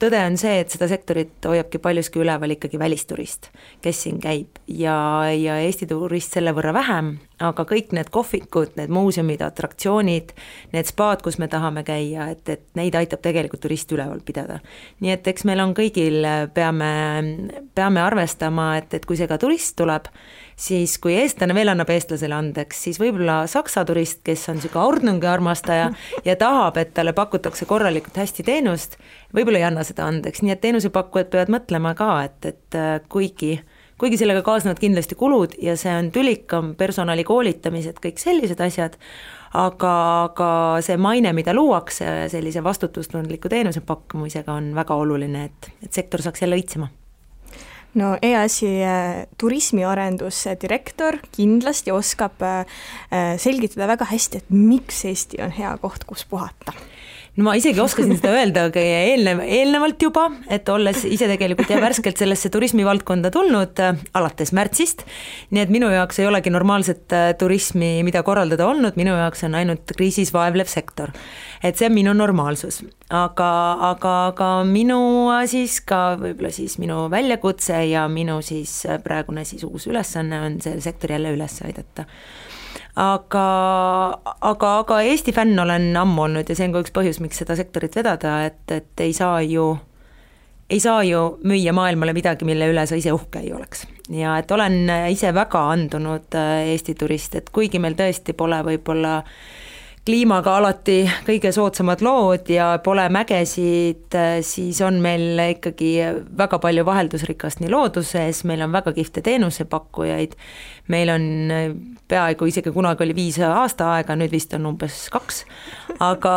tõde 0.00 0.20
on 0.26 0.36
see, 0.40 0.60
et 0.62 0.72
seda 0.72 0.88
sektorit 0.90 1.46
hoiabki 1.48 1.80
paljuski 1.82 2.20
üleval 2.22 2.56
ikkagi 2.56 2.78
välisturist, 2.80 3.50
kes 3.84 4.02
siin 4.06 4.20
käib. 4.22 4.60
Ja, 4.66 4.96
ja 5.32 5.58
Eesti 5.64 5.88
turist 5.90 6.36
selle 6.36 6.54
võrra 6.56 6.74
vähem, 6.76 7.16
aga 7.42 7.66
kõik 7.68 7.92
need 7.96 8.08
kohvikud, 8.12 8.72
need 8.78 8.92
muuseumid, 8.92 9.42
atraktsioonid, 9.44 10.32
need 10.72 10.88
spaad, 10.88 11.20
kus 11.24 11.36
me 11.42 11.48
tahame 11.52 11.82
käia, 11.84 12.30
et, 12.32 12.48
et 12.48 12.64
neid 12.78 12.96
aitab 12.96 13.20
tegelikult 13.24 13.60
turist 13.66 13.92
üleval 13.92 14.22
pidada. 14.24 14.60
nii 15.04 15.12
et 15.12 15.28
eks 15.28 15.44
meil 15.48 15.60
on 15.60 15.74
kõigil, 15.76 16.24
peame, 16.56 16.90
peame 17.76 18.00
arvestama, 18.00 18.70
et, 18.80 18.96
et 18.96 19.04
kui 19.04 19.20
see 19.20 19.28
ka 19.28 19.36
turist 19.42 19.76
tuleb, 19.76 20.08
siis 20.56 20.96
kui 21.02 21.18
eestlane 21.20 21.54
veel 21.56 21.74
annab 21.74 21.92
eestlasele 21.92 22.34
andeks, 22.34 22.80
siis 22.88 23.00
võib-olla 23.02 23.42
Saksa 23.50 23.84
turist, 23.84 24.22
kes 24.24 24.48
on 24.48 24.56
niisugune 24.56 24.88
Ordnungi 24.88 25.28
armastaja 25.28 25.90
ja 26.28 26.40
tahab, 26.40 26.80
et 26.80 26.94
talle 26.96 27.12
pakutakse 27.16 27.68
korralikult 27.68 28.16
hästi 28.16 28.48
teenust, 28.48 28.96
võib-olla 29.36 29.60
ei 29.60 29.68
anna 29.68 29.84
seda 29.84 30.08
andeks, 30.08 30.40
nii 30.40 30.56
et 30.56 30.64
teenusepakkujad 30.64 31.28
peavad 31.34 31.52
mõtlema 31.58 31.92
ka, 31.98 32.12
et, 32.30 32.54
et 32.54 32.80
äh, 32.80 32.96
kuigi 34.00 34.18
sellega 34.20 34.42
kaasnevad 34.44 34.80
kindlasti 34.80 35.16
kulud 35.18 35.56
ja 35.62 35.76
see 35.80 35.92
on 35.96 36.10
tülikam, 36.14 36.74
personali 36.78 37.24
koolitamised, 37.24 38.00
kõik 38.02 38.20
sellised 38.20 38.60
asjad, 38.60 38.98
aga, 39.56 39.94
aga 40.28 40.50
see 40.84 40.98
maine, 41.00 41.32
mida 41.36 41.54
luuakse 41.56 42.28
sellise 42.32 42.64
vastutustundliku 42.64 43.50
teenuse 43.52 43.82
pakkumisega, 43.86 44.52
on 44.52 44.74
väga 44.76 45.00
oluline, 45.00 45.48
et, 45.48 45.70
et 45.84 45.92
sektor 45.92 46.24
saaks 46.24 46.44
jälle 46.44 46.60
õitsema. 46.60 46.90
No 47.96 48.10
EAS-i 48.20 48.68
äh, 48.84 49.22
turismiarenduse 49.40 50.58
direktor 50.60 51.16
kindlasti 51.32 51.94
oskab 51.96 52.42
äh, 52.44 52.66
selgitada 53.40 53.88
väga 53.88 54.10
hästi, 54.10 54.42
et 54.42 54.52
miks 54.52 55.06
Eesti 55.08 55.40
on 55.40 55.54
hea 55.56 55.72
koht, 55.80 56.04
kus 56.04 56.26
puhata 56.28 56.76
no 57.36 57.44
ma 57.46 57.54
isegi 57.58 57.80
oskasin 57.82 58.16
seda 58.16 58.32
öelda 58.38 58.66
aga 58.70 58.82
eelnev, 58.82 59.42
eelnevalt 59.44 60.02
juba, 60.02 60.26
et 60.52 60.68
olles 60.72 61.04
ise 61.08 61.28
tegelikult 61.30 61.70
ja 61.72 61.80
värskelt 61.82 62.20
sellesse 62.20 62.50
turismivaldkonda 62.52 63.30
tulnud 63.34 63.82
äh, 63.84 63.98
alates 64.16 64.52
märtsist, 64.56 65.04
nii 65.52 65.64
et 65.66 65.72
minu 65.72 65.90
jaoks 65.92 66.20
ei 66.22 66.28
olegi 66.30 66.52
normaalset 66.54 67.16
äh, 67.16 67.28
turismi, 67.38 68.00
mida 68.06 68.22
korraldada 68.26 68.68
olnud, 68.68 68.96
minu 69.00 69.16
jaoks 69.18 69.44
on 69.48 69.58
ainult 69.58 69.92
kriisis 69.96 70.32
vaevlev 70.34 70.70
sektor. 70.72 71.12
et 71.62 71.76
see 71.76 71.88
on 71.88 71.96
minu 71.96 72.14
normaalsus, 72.16 72.82
aga, 73.10 73.50
aga, 73.90 74.16
aga 74.32 74.50
minu 74.68 74.98
äh, 75.34 75.44
siis 75.50 75.80
ka 75.84 76.16
võib-olla 76.20 76.52
siis 76.54 76.78
minu 76.82 77.06
väljakutse 77.12 77.84
ja 77.90 78.06
minu 78.08 78.40
siis 78.44 78.82
praegune 79.04 79.44
siis 79.44 79.64
uus 79.68 79.86
ülesanne 79.90 80.40
on 80.40 80.60
see 80.64 80.80
sektor 80.80 81.12
jälle 81.12 81.36
üles 81.36 81.60
aidata 81.66 82.06
aga, 82.96 83.46
aga, 84.40 84.70
aga 84.82 85.00
Eesti 85.04 85.34
fänn 85.36 85.58
olen 85.58 85.90
ammu 85.96 86.22
olnud 86.28 86.48
ja 86.48 86.56
see 86.56 86.68
on 86.68 86.76
ka 86.76 86.84
üks 86.84 86.94
põhjus, 86.96 87.20
miks 87.20 87.42
seda 87.42 87.56
sektorit 87.58 87.96
vedada, 87.96 88.38
et, 88.48 88.62
et 88.72 89.04
ei 89.04 89.12
saa 89.16 89.42
ju, 89.44 89.68
ei 90.70 90.80
saa 90.80 91.04
ju 91.06 91.26
müüa 91.44 91.74
maailmale 91.76 92.16
midagi, 92.16 92.48
mille 92.48 92.70
üle 92.72 92.86
sa 92.88 92.98
ise 92.98 93.12
uhke 93.14 93.44
ei 93.44 93.52
oleks. 93.52 93.86
ja 94.10 94.38
et 94.40 94.50
olen 94.50 94.90
ise 95.12 95.34
väga 95.34 95.68
andunud 95.74 96.34
äh, 96.38 96.72
Eesti 96.72 96.94
turist, 96.94 97.34
et 97.34 97.52
kuigi 97.52 97.82
meil 97.82 97.98
tõesti 97.98 98.36
pole 98.36 98.62
võib-olla 98.64 99.18
äh, 99.20 99.65
kliimaga 100.06 100.52
alati 100.60 101.00
kõige 101.26 101.50
soodsamad 101.54 102.02
lood 102.04 102.50
ja 102.52 102.68
pole 102.84 103.08
mägesid, 103.12 104.14
siis 104.46 104.78
on 104.86 105.00
meil 105.02 105.40
ikkagi 105.48 105.90
väga 106.38 106.60
palju 106.62 106.84
vaheldusrikast 106.86 107.62
nii 107.62 107.72
looduses, 107.72 108.44
meil 108.46 108.62
on 108.66 108.74
väga 108.74 108.94
kihvte 108.96 109.24
teenusepakkujaid, 109.26 110.36
meil 110.94 111.10
on 111.10 111.26
peaaegu 112.06 112.46
isegi 112.46 112.70
kunagi 112.74 113.02
oli 113.06 113.16
viis 113.18 113.40
aastaaega, 113.42 114.14
nüüd 114.18 114.34
vist 114.34 114.54
on 114.54 114.70
umbes 114.70 115.06
kaks, 115.14 115.42
aga, 115.98 116.36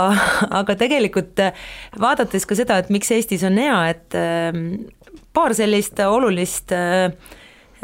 aga 0.61 0.77
tegelikult 0.79 1.43
vaadates 2.01 2.49
ka 2.49 2.57
seda, 2.57 2.79
et 2.81 2.89
miks 2.93 3.13
Eestis 3.13 3.45
on 3.45 3.61
hea, 3.61 3.77
et 3.93 4.17
paar 5.33 5.53
sellist 5.57 5.99
olulist 6.09 6.73
äh, 6.73 7.11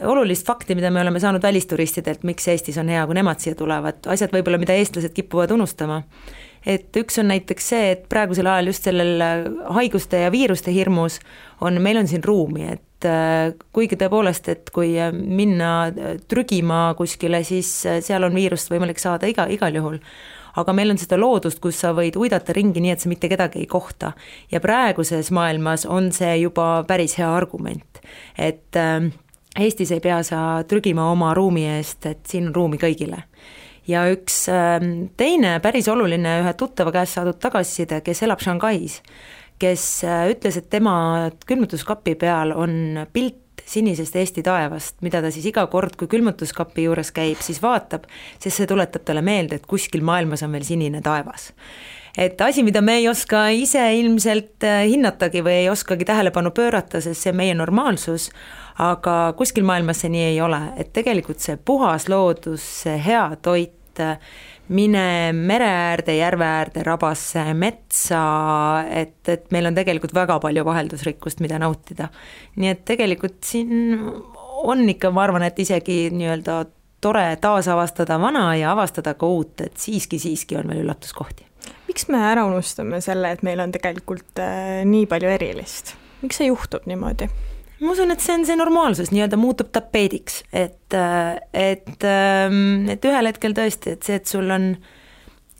olulist 0.03 0.47
fakti, 0.47 0.75
mida 0.75 0.91
me 0.91 1.01
oleme 1.01 1.19
saanud 1.19 1.43
välisturistidelt, 1.43 2.23
miks 2.27 2.47
Eestis 2.51 2.77
on 2.81 2.89
hea, 2.91 3.05
kui 3.07 3.15
nemad 3.17 3.39
siia 3.43 3.55
tulevad, 3.57 4.01
asjad 4.11 4.33
võib-olla, 4.35 4.59
mida 4.61 4.75
eestlased 4.75 5.15
kipuvad 5.15 5.53
unustama. 5.55 6.03
et 6.65 6.97
üks 6.97 7.19
on 7.21 7.27
näiteks 7.29 7.67
see, 7.69 7.89
et 7.93 8.07
praegusel 8.09 8.47
ajal 8.49 8.71
just 8.71 8.87
sellel 8.87 9.21
haiguste 9.75 10.23
ja 10.23 10.31
viiruste 10.33 10.73
hirmus 10.73 11.19
on, 11.61 11.77
meil 11.81 11.99
on 12.01 12.07
siin 12.09 12.23
ruumi, 12.25 12.65
et 12.73 13.05
äh, 13.05 13.53
kuigi 13.73 13.99
tõepoolest, 14.01 14.49
et 14.49 14.71
kui 14.73 14.95
minna 15.13 15.91
trügima 16.27 16.95
kuskile, 16.97 17.43
siis 17.45 17.69
seal 18.01 18.25
on 18.25 18.33
viirust 18.33 18.73
võimalik 18.73 18.99
saada 18.99 19.29
iga, 19.29 19.45
igal 19.45 19.77
juhul 19.77 20.01
aga 20.55 20.73
meil 20.73 20.93
on 20.93 20.97
seda 20.99 21.19
loodust, 21.19 21.59
kus 21.63 21.81
sa 21.83 21.91
võid 21.95 22.15
uidata 22.19 22.55
ringi 22.55 22.81
nii, 22.81 22.93
et 22.95 23.03
sa 23.03 23.11
mitte 23.11 23.29
kedagi 23.29 23.59
ei 23.61 23.67
kohta. 23.67 24.13
ja 24.51 24.59
praeguses 24.63 25.31
maailmas 25.31 25.85
on 25.85 26.11
see 26.15 26.39
juba 26.39 26.83
päris 26.87 27.17
hea 27.19 27.29
argument, 27.29 28.01
et 28.37 28.79
äh, 28.79 29.11
Eestis 29.55 29.91
ei 29.95 30.01
pea 30.03 30.19
sa 30.27 30.39
trügima 30.67 31.07
oma 31.11 31.33
ruumi 31.37 31.63
eest, 31.77 32.05
et 32.09 32.25
siin 32.27 32.49
on 32.49 32.55
ruumi 32.55 32.79
kõigile. 32.81 33.23
ja 33.87 34.01
üks 34.09 34.47
ähm, 34.49 35.11
teine 35.17 35.59
päris 35.61 35.87
oluline 35.87 36.39
ühe 36.41 36.53
tuttava 36.57 36.91
käest 36.91 37.19
saadud 37.19 37.37
tagasiside, 37.39 38.01
kes 38.01 38.23
elab 38.25 38.41
Shanghais, 38.41 39.01
kes 39.61 39.85
äh, 40.03 40.25
ütles, 40.33 40.57
et 40.57 40.69
tema 40.69 40.95
külmutuskapi 41.47 42.15
peal 42.19 42.51
on 42.51 43.05
pilt 43.13 43.63
sinisest 43.65 44.15
Eesti 44.19 44.43
taevast, 44.45 44.97
mida 45.05 45.21
ta 45.21 45.31
siis 45.31 45.45
iga 45.49 45.63
kord, 45.71 45.95
kui 45.95 46.09
külmutuskapi 46.11 46.89
juures 46.89 47.13
käib, 47.15 47.39
siis 47.41 47.61
vaatab, 47.63 48.09
sest 48.37 48.59
see 48.59 48.67
tuletab 48.69 49.05
talle 49.07 49.23
meelde, 49.25 49.61
et 49.61 49.69
kuskil 49.69 50.03
maailmas 50.05 50.43
on 50.45 50.51
veel 50.57 50.65
sinine 50.67 51.01
taevas 51.05 51.53
et 52.17 52.41
asi, 52.41 52.63
mida 52.63 52.81
me 52.81 52.97
ei 53.01 53.07
oska 53.11 53.47
ise 53.55 53.83
ilmselt 53.99 54.63
äh, 54.63 54.83
hinnatagi 54.89 55.43
või 55.45 55.61
ei 55.63 55.69
oskagi 55.71 56.07
tähelepanu 56.07 56.51
pöörata, 56.55 57.01
sest 57.03 57.25
see 57.25 57.33
on 57.33 57.39
meie 57.41 57.55
normaalsus, 57.57 58.29
aga 58.81 59.33
kuskil 59.37 59.67
maailmas 59.67 60.03
see 60.03 60.11
nii 60.13 60.27
ei 60.33 60.41
ole, 60.43 60.61
et 60.79 60.93
tegelikult 60.95 61.43
see 61.43 61.57
puhas 61.57 62.09
loodus, 62.11 62.63
see 62.83 62.97
hea 63.01 63.27
toit, 63.43 63.73
mine 64.75 65.31
mere 65.31 65.67
äärde, 65.69 66.15
järve 66.17 66.45
äärde, 66.45 66.83
rabasse, 66.83 67.43
metsa, 67.55 68.23
et, 68.89 69.21
et 69.29 69.45
meil 69.55 69.69
on 69.69 69.77
tegelikult 69.77 70.15
väga 70.15 70.39
palju 70.43 70.65
vaheldusrikkust, 70.67 71.39
mida 71.45 71.59
nautida. 71.61 72.09
nii 72.59 72.73
et 72.73 72.81
tegelikult 72.87 73.39
siin 73.45 74.01
on 74.65 74.83
ikka, 74.89 75.11
ma 75.13 75.23
arvan, 75.27 75.45
et 75.47 75.59
isegi 75.61 76.09
nii-öelda 76.15 76.63
tore 77.05 77.25
taasavastada 77.41 78.17
vana 78.21 78.47
ja 78.57 78.71
avastada 78.73 79.13
ka 79.19 79.29
uut, 79.29 79.61
et 79.65 79.77
siiski, 79.81 80.19
siiski 80.21 80.57
on 80.59 80.71
veel 80.71 80.83
üllatuskohti. 80.85 81.45
miks 81.87 82.07
me 82.09 82.21
ära 82.25 82.45
unustame 82.49 83.01
selle, 83.01 83.31
et 83.35 83.43
meil 83.45 83.61
on 83.61 83.73
tegelikult 83.73 84.41
äh, 84.41 84.81
nii 84.89 85.05
palju 85.09 85.29
erilist, 85.37 85.95
miks 86.23 86.41
see 86.41 86.49
juhtub 86.49 86.87
niimoodi? 86.89 87.29
ma 87.81 87.91
usun, 87.91 88.13
et 88.13 88.23
see 88.23 88.35
on 88.37 88.45
see 88.47 88.57
normaalsus, 88.57 89.11
nii-öelda 89.13 89.37
muutub 89.39 89.71
tapeediks, 89.75 90.41
et, 90.53 90.95
et, 91.53 92.05
ähm, 92.07 92.87
et 92.91 93.05
ühel 93.05 93.29
hetkel 93.29 93.55
tõesti, 93.57 93.97
et 93.97 94.07
see, 94.07 94.19
et 94.21 94.29
sul 94.31 94.49
on, 94.55 94.69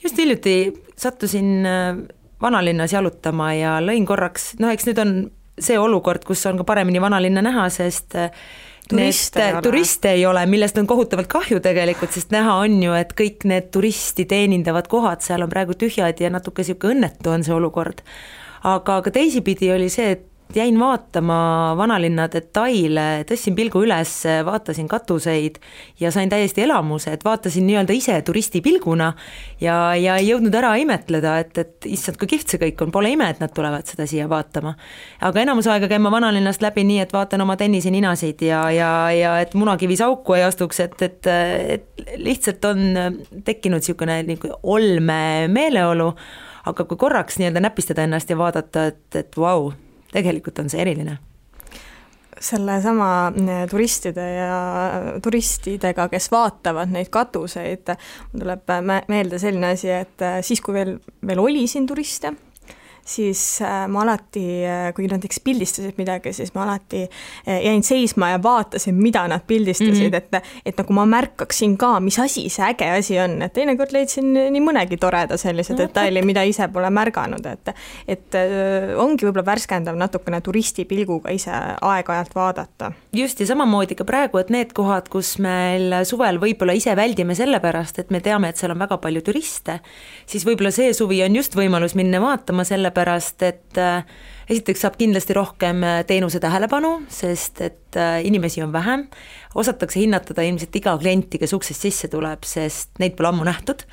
just 0.03 0.21
hiljuti 0.21 0.57
sattusin 0.97 1.67
äh, 1.67 1.89
vanalinnas 2.41 2.95
jalutama 2.95 3.51
ja 3.57 3.79
lõin 3.83 4.07
korraks, 4.07 4.53
noh, 4.63 4.71
eks 4.73 4.87
nüüd 4.89 5.01
on 5.03 5.17
see 5.59 5.77
olukord, 5.79 6.25
kus 6.27 6.43
on 6.49 6.59
ka 6.59 6.67
paremini 6.67 7.03
vanalinna 7.03 7.43
näha, 7.45 7.67
sest 7.73 8.15
äh, 8.19 8.31
turiste 8.89 9.47
turiste 9.63 10.11
ei 10.15 10.25
ole, 10.25 10.45
millest 10.49 10.77
on 10.77 10.87
kohutavalt 10.89 11.29
kahju 11.31 11.59
tegelikult, 11.63 12.13
sest 12.15 12.33
näha 12.35 12.59
on 12.63 12.77
ju, 12.83 12.93
et 12.97 13.13
kõik 13.17 13.47
need 13.49 13.71
turisti 13.73 14.27
teenindavad 14.29 14.89
kohad 14.91 15.25
seal 15.25 15.45
on 15.45 15.51
praegu 15.51 15.77
tühjad 15.77 16.21
ja 16.21 16.31
natuke 16.33 16.63
niisugune 16.63 16.95
õnnetu 16.95 17.33
on 17.33 17.43
see 17.45 17.55
olukord. 17.55 18.03
aga 18.65 19.01
ka 19.01 19.11
teisipidi 19.13 19.71
oli 19.71 19.89
see, 19.93 20.15
et 20.17 20.25
jäin 20.53 20.79
vaatama 20.79 21.73
vanalinna 21.77 22.27
detaile, 22.31 23.25
tõstsin 23.27 23.55
pilgu 23.57 23.81
üles, 23.83 24.11
vaatasin 24.45 24.87
katuseid 24.87 25.57
ja 25.99 26.11
sain 26.11 26.29
täiesti 26.29 26.63
elamuse, 26.63 27.13
et 27.15 27.25
vaatasin 27.25 27.65
nii-öelda 27.67 27.93
ise 27.95 28.15
turisti 28.21 28.61
pilguna 28.61 29.11
ja, 29.61 29.95
ja 29.95 30.17
ei 30.21 30.29
jõudnud 30.29 30.55
ära 30.55 30.75
imetleda, 30.79 31.37
et, 31.43 31.57
et 31.57 31.89
issand, 31.89 32.19
kui 32.21 32.29
kihvt 32.35 32.53
see 32.53 32.61
kõik 32.61 32.85
on, 32.85 32.93
pole 32.93 33.11
ime, 33.15 33.29
et 33.33 33.41
nad 33.43 33.53
tulevad 33.55 33.87
seda 33.89 34.07
siia 34.09 34.29
vaatama. 34.31 34.75
aga 35.21 35.41
enamus 35.41 35.67
aega 35.71 35.89
käin 35.91 36.03
ma 36.05 36.13
vanalinnast 36.13 36.63
läbi 36.63 36.85
nii, 36.87 37.01
et 37.03 37.13
vaatan 37.13 37.41
oma 37.45 37.57
tenniseninasid 37.59 38.45
ja, 38.45 38.63
ja, 38.71 38.91
ja 39.15 39.37
et 39.43 39.55
munakivis 39.57 40.03
auku 40.05 40.37
ei 40.37 40.45
astuks, 40.45 40.79
et, 40.85 41.01
et, 41.01 41.31
et 41.77 42.05
lihtsalt 42.21 42.65
on 42.69 42.85
tekkinud 43.45 43.81
niisugune 43.81 44.21
nagu 44.23 44.53
olme 44.63 45.47
meeleolu, 45.51 46.13
aga 46.65 46.85
kui 46.85 46.97
korraks 46.97 47.41
nii-öelda 47.41 47.65
näpistada 47.65 48.05
ennast 48.05 48.29
ja 48.29 48.37
vaadata, 48.39 48.85
et, 48.93 49.19
et 49.19 49.37
vau 49.37 49.65
wow,, 49.65 49.73
tegelikult 50.15 50.63
on 50.63 50.71
see 50.71 50.81
eriline. 50.83 51.17
Sellesama 52.45 53.09
eh, 53.31 53.61
turistide 53.71 54.25
ja 54.35 54.55
turistidega, 55.23 56.09
kes 56.11 56.27
vaatavad 56.33 56.91
neid 56.91 57.09
katuseid, 57.13 57.93
mul 58.33 58.43
tuleb 58.43 58.73
meelde 59.11 59.39
selline 59.41 59.71
asi, 59.75 59.91
et 59.95 60.25
eh, 60.25 60.41
siis, 60.45 60.61
kui 60.63 60.75
veel, 60.75 60.97
veel 61.25 61.41
oli 61.41 61.63
siin 61.71 61.87
turiste, 61.87 62.33
siis 63.05 63.61
äh, 63.61 63.85
ma 63.87 64.01
alati, 64.01 64.43
äh, 64.65 64.87
kui 64.97 65.05
näiteks 65.09 65.39
pildistasid 65.45 65.99
midagi, 66.01 66.33
siis 66.33 66.53
ma 66.55 66.63
alati 66.65 67.03
äh, 67.05 67.59
jäin 67.61 67.83
seisma 67.85 68.31
ja 68.31 68.39
vaatasin, 68.43 68.95
mida 68.97 69.27
nad 69.29 69.45
pildistasid 69.47 70.09
mm, 70.09 70.17
-hmm. 70.17 70.39
et, 70.39 70.63
et 70.65 70.77
nagu 70.77 70.93
ma 70.93 71.05
märkaksin 71.05 71.77
ka, 71.77 71.99
mis 71.99 72.17
asi 72.19 72.49
see 72.49 72.65
äge 72.65 72.89
asi 72.97 73.19
on, 73.19 73.41
et 73.45 73.53
teinekord 73.53 73.93
leidsin 73.93 74.33
nii 74.33 74.61
mõnegi 74.61 74.97
toreda 74.97 75.37
sellise 75.37 75.73
no, 75.73 75.77
detaili, 75.83 76.23
mida 76.25 76.43
ise 76.43 76.67
pole 76.73 76.89
märganud, 76.89 77.45
et 77.45 77.73
et 78.07 78.37
ongi 78.97 79.25
võib-olla 79.25 79.45
värskendav 79.45 79.95
natukene 79.97 80.41
turisti 80.41 80.85
pilguga 80.85 81.31
ise 81.31 81.51
aeg-ajalt 81.81 82.35
vaadata. 82.35 82.91
just, 83.13 83.39
ja 83.39 83.45
samamoodi 83.45 83.95
ka 83.95 84.03
praegu, 84.03 84.37
et 84.41 84.49
need 84.49 84.73
kohad, 84.73 85.09
kus 85.09 85.37
meil 85.37 85.93
suvel 86.05 86.41
võib-olla 86.41 86.73
ise 86.73 86.95
väldime 86.95 87.35
sellepärast, 87.35 87.99
et 87.99 88.09
me 88.09 88.19
teame, 88.19 88.49
et 88.49 88.57
seal 88.57 88.71
on 88.71 88.79
väga 88.79 88.97
palju 88.97 89.21
turiste, 89.21 89.79
siis 90.25 90.45
võib-olla 90.45 90.71
see 90.71 90.93
suvi 90.93 91.21
on 91.23 91.35
just 91.35 91.55
võimalus 91.55 91.95
minna 91.95 92.21
vaatama, 92.21 92.63
selle 92.63 92.94
sellepärast 92.95 93.43
et 93.43 93.77
äh, 93.77 94.03
esiteks 94.49 94.85
saab 94.85 94.97
kindlasti 94.97 95.35
rohkem 95.35 95.83
äh, 95.83 96.03
teenuse 96.07 96.39
tähelepanu, 96.39 97.05
sest 97.09 97.61
et 97.61 97.84
äh, 97.99 98.19
inimesi 98.25 98.63
on 98.63 98.73
vähem, 98.73 99.07
osatakse 99.55 99.99
hinnatada 99.99 100.43
ilmselt 100.43 100.75
iga 100.75 100.95
klienti, 100.99 101.39
kes 101.39 101.53
uksest 101.55 101.85
sisse 101.85 102.09
tuleb, 102.11 102.43
sest 102.47 102.99
neid 102.99 103.15
pole 103.15 103.29
ammu 103.31 103.45
nähtud. 103.47 103.85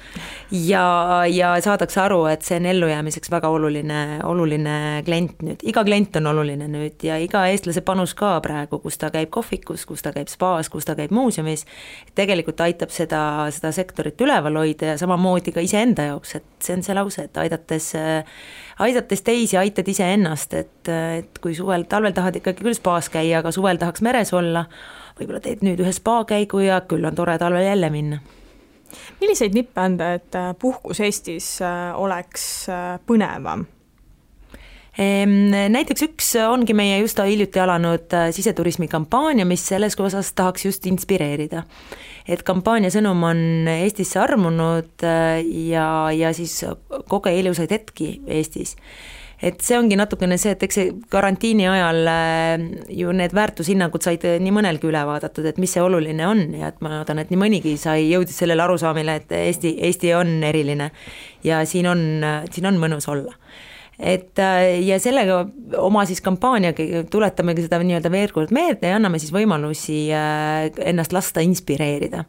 ja, 0.50 0.85
ja 1.30 1.52
saadakse 1.62 2.00
aru, 2.02 2.25
et 2.32 2.42
see 2.47 2.59
on 2.59 2.66
ellujäämiseks 2.66 3.30
väga 3.30 3.50
oluline, 3.52 4.00
oluline 4.26 4.76
klient 5.06 5.42
nüüd, 5.47 5.62
iga 5.62 5.85
klient 5.87 6.18
on 6.18 6.26
oluline 6.32 6.66
nüüd 6.71 7.06
ja 7.06 7.18
iga 7.23 7.44
eestlase 7.50 7.85
panus 7.87 8.16
ka 8.18 8.35
praegu, 8.42 8.80
kus 8.82 8.99
ta 8.99 9.12
käib 9.14 9.30
kohvikus, 9.35 9.87
kus 9.87 10.02
ta 10.02 10.12
käib 10.14 10.30
spaas, 10.32 10.71
kus 10.73 10.88
ta 10.88 10.97
käib 10.99 11.14
muuseumis, 11.14 11.64
tegelikult 12.18 12.61
aitab 12.66 12.90
seda, 12.94 13.23
seda 13.54 13.73
sektorit 13.75 14.21
üleval 14.21 14.59
hoida 14.64 14.92
ja 14.92 14.99
samamoodi 15.00 15.54
ka 15.54 15.62
iseenda 15.62 16.11
jaoks, 16.11 16.37
et 16.40 16.49
see 16.62 16.76
on 16.76 16.82
see 16.82 16.99
lause, 16.99 17.28
et 17.30 17.38
aidates, 17.38 17.92
aidates 18.82 19.23
teisi, 19.23 19.56
aitad 19.61 19.88
iseennast, 19.88 20.59
et, 20.59 20.90
et 20.90 21.38
kui 21.42 21.54
suvel, 21.54 21.87
talvel 21.90 22.14
tahad 22.16 22.42
ikkagi 22.42 22.66
küll 22.66 22.76
spaas 22.76 23.11
käia, 23.12 23.40
aga 23.40 23.54
suvel 23.54 23.78
tahaks 23.93 24.05
meres 24.05 24.33
olla, 24.33 24.65
võib-olla 25.19 25.43
teed 25.45 25.61
nüüd 25.67 25.81
ühe 25.83 25.93
spaakäigu 25.93 26.65
ja 26.65 26.81
küll 26.89 27.05
on 27.05 27.15
tore 27.15 27.37
talvel 27.39 27.67
jälle 27.67 27.91
minna. 27.91 28.21
milliseid 29.21 29.55
nippe 29.55 29.81
anda, 29.81 30.15
et 30.15 30.35
äh, 30.35 30.55
puhkus 30.59 31.01
Eestis 31.01 31.61
äh, 31.63 31.93
oleks 31.97 32.69
äh, 32.69 32.99
põnevam? 33.07 33.67
Näiteks 34.93 36.03
üks 36.05 36.27
ongi 36.45 36.75
meie 36.77 36.99
just 37.01 37.17
hiljuti 37.17 37.57
alanud 37.63 38.13
siseturismi 38.37 38.91
kampaania, 38.93 39.47
mis 39.49 39.65
selles 39.65 39.97
osas 39.97 40.35
tahaks 40.37 40.67
just 40.67 40.87
inspireerida. 40.87 41.63
et 42.29 42.43
kampaania 42.43 42.91
sõnum 42.93 43.25
on 43.25 43.41
Eestisse 43.73 44.21
armunud 44.21 45.07
ja, 45.71 45.87
ja 46.13 46.35
siis 46.37 46.59
koge 47.09 47.33
ilusaid 47.33 47.73
hetki 47.73 48.21
Eestis 48.27 48.77
et 49.43 49.59
see 49.65 49.77
ongi 49.79 49.97
natukene 49.99 50.37
see, 50.39 50.55
et 50.55 50.63
eks 50.63 50.79
see 50.79 50.93
karantiini 51.11 51.67
ajal 51.71 52.09
äh, 52.13 52.65
ju 52.95 53.13
need 53.17 53.35
väärtushinnangud 53.35 54.05
said 54.05 54.25
äh, 54.29 54.39
nii 54.43 54.55
mõnelgi 54.55 54.87
üle 54.89 55.03
vaadatud, 55.09 55.49
et 55.51 55.59
mis 55.63 55.75
see 55.75 55.83
oluline 55.83 56.27
on. 56.29 56.45
Ja 56.59 56.71
et 56.71 56.81
ma 56.85 56.95
loodan, 56.95 57.23
et 57.23 57.33
nii 57.33 57.41
mõnigi 57.41 57.75
sai, 57.81 58.07
jõudis 58.13 58.39
sellele 58.39 58.63
arusaamile, 58.65 59.19
et 59.23 59.37
Eesti, 59.43 59.75
Eesti 59.89 60.15
on 60.19 60.39
eriline. 60.47 60.93
Ja 61.47 61.65
siin 61.67 61.91
on, 61.91 62.07
siin 62.55 62.71
on 62.71 62.79
mõnus 62.83 63.11
olla. 63.11 63.35
Et 63.99 64.39
äh, 64.41 64.79
ja 64.87 64.99
sellega 65.03 65.43
oma 65.83 66.07
siis 66.09 66.23
kampaaniaga 66.25 67.05
tuletamegi 67.11 67.67
seda 67.67 67.83
nii-öelda 67.83 68.11
veel 68.15 68.35
kord 68.35 68.55
meelde 68.55 68.91
ja 68.91 68.99
anname 68.99 69.21
siis 69.23 69.35
võimalusi 69.35 70.05
ennast 70.13 71.15
lasta 71.15 71.45
inspireerida 71.45 72.25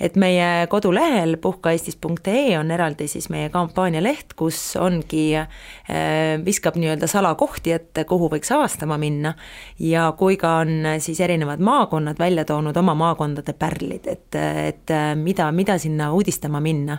et 0.00 0.16
meie 0.16 0.66
kodulehel 0.70 1.36
puhkaeestis.ee 1.42 2.58
on 2.58 2.70
eraldi 2.70 3.08
siis 3.10 3.28
meie 3.32 3.48
kampaanialeht, 3.50 4.34
kus 4.38 4.60
ongi, 4.80 5.24
äh, 5.38 5.48
viskab 6.44 6.78
nii-öelda 6.78 7.08
salakohti 7.10 7.74
ette, 7.74 8.04
kuhu 8.08 8.30
võiks 8.32 8.52
avastama 8.54 8.98
minna. 9.00 9.34
Ja 9.78 10.10
kui 10.18 10.38
ka 10.40 10.58
on 10.62 10.94
siis 11.02 11.20
erinevad 11.24 11.62
maakonnad 11.64 12.18
välja 12.18 12.44
toonud 12.48 12.76
oma 12.76 12.94
maakondade 12.98 13.54
pärlid, 13.58 14.06
et, 14.06 14.28
et 14.34 14.94
äh, 14.94 15.10
mida, 15.18 15.50
mida 15.52 15.78
sinna 15.78 16.12
uudistama 16.12 16.60
minna. 16.60 16.98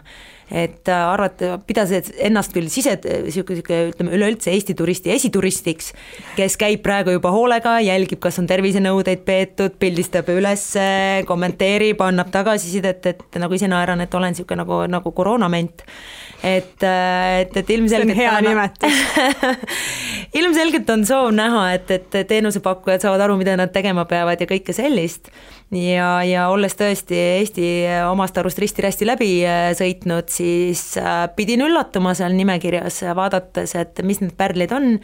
Et 0.51 0.89
äh, 0.89 1.09
arvata, 1.13 1.59
pidas 1.61 1.91
ennast 2.17 2.55
küll 2.55 2.71
sise, 2.73 2.95
niisugune, 2.97 3.59
niisugune 3.59 3.91
ütleme 3.91 4.15
üleüldse 4.17 4.49
Eesti 4.49 4.73
turisti 4.73 5.11
esituristiks, 5.13 5.91
kes 6.33 6.57
käib 6.57 6.81
praegu 6.81 7.13
juba 7.13 7.29
hoolega, 7.35 7.75
jälgib, 7.85 8.17
kas 8.23 8.41
on 8.41 8.49
tervisenõudeid 8.49 9.21
peetud, 9.27 9.77
pildistab 9.79 10.31
üles, 10.33 10.63
kommenteerib, 11.29 12.01
annab 12.01 12.31
tagasisidet, 12.33 12.88
et 12.89 13.39
nagu 13.41 13.53
ise 13.55 13.69
naeran, 13.71 14.01
et 14.01 14.13
olen 14.13 14.33
niisugune 14.33 14.63
nagu, 14.63 14.81
nagu 14.91 15.11
koroonament 15.15 15.83
et, 16.43 16.83
äh, 16.83 17.41
et, 17.41 17.55
et 17.57 17.69
ilmselgelt 17.75 18.15
see 18.15 18.27
on 18.27 18.35
hea 18.35 18.41
nimetus. 18.45 18.99
Ilmselgelt 20.39 20.89
on 20.93 21.05
soov 21.09 21.31
näha, 21.35 21.63
et, 21.73 21.89
et 21.91 22.19
teenusepakkujad 22.29 23.01
saavad 23.03 23.25
aru, 23.25 23.37
mida 23.39 23.55
nad 23.59 23.71
tegema 23.73 24.05
peavad 24.07 24.39
ja 24.39 24.47
kõike 24.47 24.75
sellist. 24.77 25.31
ja, 25.73 26.07
ja 26.25 26.47
olles 26.53 26.77
tõesti 26.77 27.17
Eesti 27.17 27.65
omast 28.07 28.37
arust 28.37 28.61
risti-rästi 28.61 29.07
läbi 29.09 29.31
äh, 29.43 29.71
sõitnud, 29.77 30.29
siis 30.31 30.83
äh, 31.01 31.25
pidin 31.35 31.65
üllatuma 31.65 32.13
seal 32.17 32.37
nimekirjas, 32.37 33.01
vaadates, 33.17 33.75
et 33.75 34.03
mis 34.05 34.21
need 34.23 34.37
pärlid 34.37 34.71
on. 34.75 34.95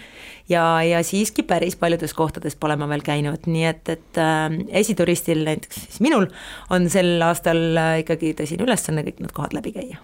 Ja, 0.50 0.77
ja 0.86 1.01
siiski 1.04 1.42
päris 1.44 1.75
paljudes 1.75 2.13
kohtades 2.13 2.56
pole 2.56 2.77
ma 2.77 2.88
veel 2.92 3.01
käinud, 3.04 3.50
nii 3.50 3.65
et, 3.74 3.92
et 3.92 4.22
äh, 4.22 4.48
esituristil 4.84 5.44
näiteks 5.50 5.88
siis 5.89 6.06
minul 6.06 6.30
on 6.70 6.88
sel 6.94 7.18
aastal 7.25 7.82
ikkagi 8.04 8.36
tõsine 8.38 8.63
ülesanne 8.70 9.04
kõik 9.10 9.25
need 9.25 9.34
kohad 9.36 9.58
läbi 9.58 9.74
käia 9.75 10.00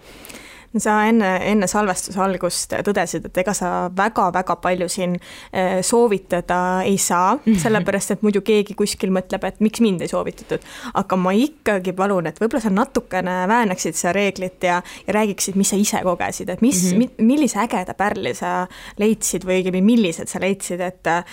sa 0.80 0.96
enne, 1.08 1.30
enne 1.48 1.68
salvestuse 1.68 2.20
algust 2.22 2.72
tõdesid, 2.86 3.26
et 3.28 3.40
ega 3.42 3.54
sa 3.56 3.72
väga-väga 3.96 4.56
palju 4.62 4.88
siin 4.92 5.16
eh, 5.52 5.80
soovitada 5.84 6.60
ei 6.88 6.98
saa, 7.00 7.34
sellepärast 7.44 8.16
et 8.16 8.24
muidu 8.24 8.42
keegi 8.46 8.76
kuskil 8.78 9.12
mõtleb, 9.14 9.44
et 9.48 9.60
miks 9.64 9.82
mind 9.84 10.04
ei 10.04 10.12
soovitatud. 10.12 10.64
aga 10.94 11.18
ma 11.20 11.34
ikkagi 11.36 11.92
palun, 11.96 12.30
et 12.30 12.40
võib-olla 12.40 12.62
sa 12.64 12.72
natukene 12.72 13.36
väänaksid 13.50 13.98
seda 13.98 14.14
reeglit 14.16 14.64
ja, 14.64 14.80
ja 15.06 15.16
räägiksid, 15.18 15.58
mis 15.60 15.72
sa 15.72 15.80
ise 15.80 16.02
kogesid, 16.06 16.48
et 16.48 16.64
mis 16.64 16.82
mm, 16.92 17.02
-hmm. 17.02 17.28
millise 17.32 17.60
ägeda 17.60 17.94
pärli 17.94 18.34
sa 18.34 18.66
leidsid 18.98 19.44
või 19.44 19.60
õigemini, 19.60 19.84
millised 19.92 20.28
sa 20.28 20.40
leidsid, 20.40 20.80
et 20.80 21.06
äh, 21.06 21.24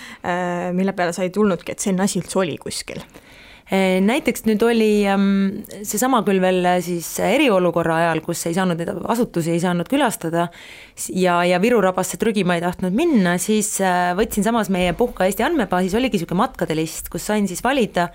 mille 0.72 0.92
peale 0.92 1.12
sa 1.12 1.22
ei 1.22 1.30
tulnudki, 1.30 1.72
et 1.72 1.80
selline 1.80 2.04
asi 2.04 2.20
üldse 2.20 2.38
oli 2.38 2.58
kuskil 2.60 3.02
näiteks 3.70 4.42
nüüd 4.48 4.62
oli 4.66 5.04
ähm, 5.06 5.62
seesama 5.86 6.24
küll 6.26 6.40
veel 6.42 6.64
äh, 6.66 6.80
siis 6.82 7.06
eriolukorra 7.22 8.00
ajal, 8.00 8.20
kus 8.24 8.42
ei 8.50 8.54
saanud 8.56 8.80
neid 8.80 8.90
asutusi, 9.14 9.52
ei 9.54 9.60
saanud 9.62 9.86
külastada 9.90 10.48
ja, 11.14 11.36
ja 11.46 11.60
Viru 11.62 11.78
rabasse 11.84 12.18
trügima 12.18 12.56
ei 12.58 12.64
tahtnud 12.64 12.96
minna, 12.96 13.36
siis 13.38 13.76
äh, 13.78 14.10
võtsin 14.18 14.42
samas 14.46 14.72
meie 14.74 14.90
Puhka 14.98 15.28
Eesti 15.28 15.46
andmebaasis 15.46 15.94
oligi 15.94 16.18
niisugune 16.18 16.42
matkade 16.42 16.74
list, 16.74 17.12
kus 17.12 17.28
sain 17.30 17.46
siis 17.46 17.62
valida, 17.62 18.08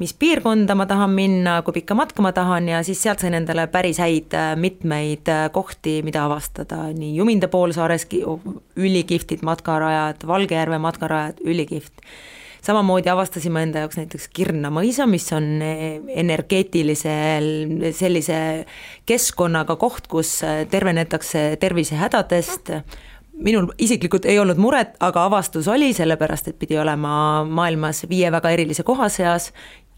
mis 0.00 0.14
piirkonda 0.16 0.76
ma 0.78 0.86
tahan 0.88 1.12
minna, 1.12 1.58
kui 1.66 1.76
pikka 1.76 1.96
matka 1.98 2.24
ma 2.24 2.32
tahan 2.36 2.70
ja 2.72 2.80
siis 2.86 3.02
sealt 3.04 3.20
sain 3.20 3.36
endale 3.36 3.66
päris 3.72 4.00
häid 4.00 4.32
mitmeid 4.62 5.28
kohti, 5.52 5.98
mida 6.08 6.24
avastada, 6.24 6.86
nii 6.96 7.12
Juminda 7.18 7.52
poolsaares 7.52 8.08
ülikihvtid 8.08 9.44
matkarajad, 9.44 10.24
Valgejärve 10.24 10.80
matkarajad, 10.80 11.44
ülikihvt 11.44 12.00
samamoodi 12.66 13.10
avastasime 13.12 13.62
enda 13.66 13.84
jaoks 13.84 13.98
näiteks 14.00 14.28
Kirna 14.34 14.70
mõisa, 14.74 15.06
mis 15.10 15.28
on 15.36 15.62
energeetilisel 15.62 17.48
sellise 17.96 18.38
keskkonnaga 19.06 19.76
koht, 19.80 20.08
kus 20.10 20.40
tervenetakse 20.70 21.48
tervisehädadest, 21.62 22.72
minul 23.36 23.70
isiklikult 23.78 24.26
ei 24.26 24.38
olnud 24.42 24.60
muret, 24.60 24.96
aga 25.00 25.26
avastus 25.28 25.68
oli, 25.68 25.92
sellepärast 25.96 26.52
et 26.52 26.58
pidi 26.58 26.78
olema 26.80 27.44
maailmas 27.44 28.06
viie 28.10 28.30
väga 28.32 28.54
erilise 28.56 28.86
koha 28.86 29.08
seas, 29.12 29.52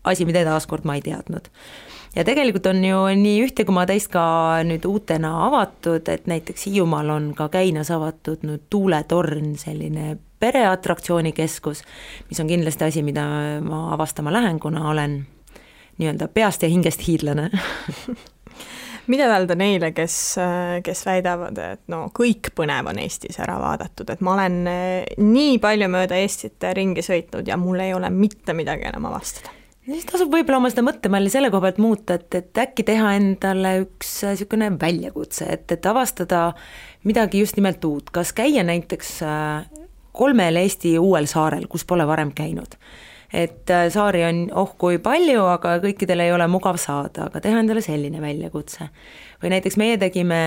asi, 0.05 0.27
mida 0.29 0.45
taaskord 0.47 0.87
ma 0.89 0.99
ei 0.99 1.05
teadnud. 1.05 1.49
Ja 2.17 2.25
tegelikult 2.25 2.67
on 2.67 2.81
ju 2.83 3.03
nii 3.21 3.43
ühte 3.45 3.67
koma 3.69 3.85
teist 3.87 4.11
ka 4.11 4.23
nüüd 4.67 4.87
uutena 4.89 5.35
avatud, 5.47 6.09
et 6.09 6.27
näiteks 6.27 6.67
Hiiumaal 6.67 7.13
on 7.15 7.29
ka 7.37 7.51
Käinas 7.53 7.93
avatud 7.95 8.43
nüüd 8.49 8.65
tuuletorn, 8.73 9.53
selline 9.61 10.17
pereatraktsiooni 10.41 11.33
keskus, 11.37 11.83
mis 12.31 12.41
on 12.41 12.51
kindlasti 12.51 12.89
asi, 12.89 13.03
mida 13.03 13.27
ma 13.65 13.89
avastama 13.95 14.33
lähen, 14.33 14.61
kuna 14.63 14.89
olen 14.91 15.21
nii-öelda 15.99 16.29
peast 16.35 16.63
ja 16.63 16.69
hingest 16.71 17.03
hiidlane 17.07 17.51
mida 19.11 19.29
öelda 19.33 19.57
neile, 19.59 19.93
kes, 19.97 20.17
kes 20.85 21.05
väidavad, 21.07 21.59
et 21.59 21.85
no 21.91 22.07
kõik 22.15 22.53
põnev 22.57 22.91
on 22.93 23.01
Eestis 23.03 23.41
ära 23.43 23.59
vaadatud, 23.61 24.11
et 24.13 24.25
ma 24.25 24.37
olen 24.37 24.59
nii 25.19 25.61
palju 25.63 25.89
mööda 25.93 26.19
Eestit 26.21 26.69
ringi 26.77 27.05
sõitnud 27.05 27.49
ja 27.49 27.59
mul 27.61 27.81
ei 27.85 27.95
ole 27.97 28.11
mitte 28.15 28.57
midagi 28.57 28.89
enam 28.91 29.09
avastada? 29.11 29.55
siis 29.89 30.05
tasub 30.05 30.29
võib-olla 30.29 30.59
oma 30.61 30.69
seda 30.69 30.85
mõttemalli 30.85 31.31
selle 31.33 31.49
koha 31.49 31.65
pealt 31.65 31.79
muuta, 31.81 32.19
et, 32.19 32.35
et 32.37 32.61
äkki 32.61 32.85
teha 32.85 33.15
endale 33.17 33.71
üks 33.87 34.11
niisugune 34.27 34.69
väljakutse, 34.81 35.49
et, 35.49 35.65
et 35.73 35.89
avastada 35.89 36.51
midagi 37.09 37.41
just 37.41 37.57
nimelt 37.57 37.85
uut, 37.89 38.13
kas 38.13 38.35
käia 38.37 38.67
näiteks 38.69 39.15
kolmel 40.19 40.63
Eesti 40.63 40.97
uuel 41.01 41.29
saarel, 41.31 41.69
kus 41.71 41.87
pole 41.89 42.07
varem 42.09 42.35
käinud. 42.37 42.79
et 43.29 43.69
äh, 43.69 43.91
saari 43.93 44.23
on 44.25 44.37
oh 44.57 44.71
kui 44.81 44.97
palju, 45.05 45.43
aga 45.53 45.75
kõikidel 45.83 46.23
ei 46.25 46.31
ole 46.33 46.47
mugav 46.49 46.79
saada, 46.81 47.27
aga 47.27 47.43
teha 47.45 47.59
endale 47.61 47.83
selline 47.85 48.23
väljakutse. 48.23 48.87
või 49.43 49.51
näiteks 49.53 49.77
meie 49.77 49.99
tegime 50.01 50.39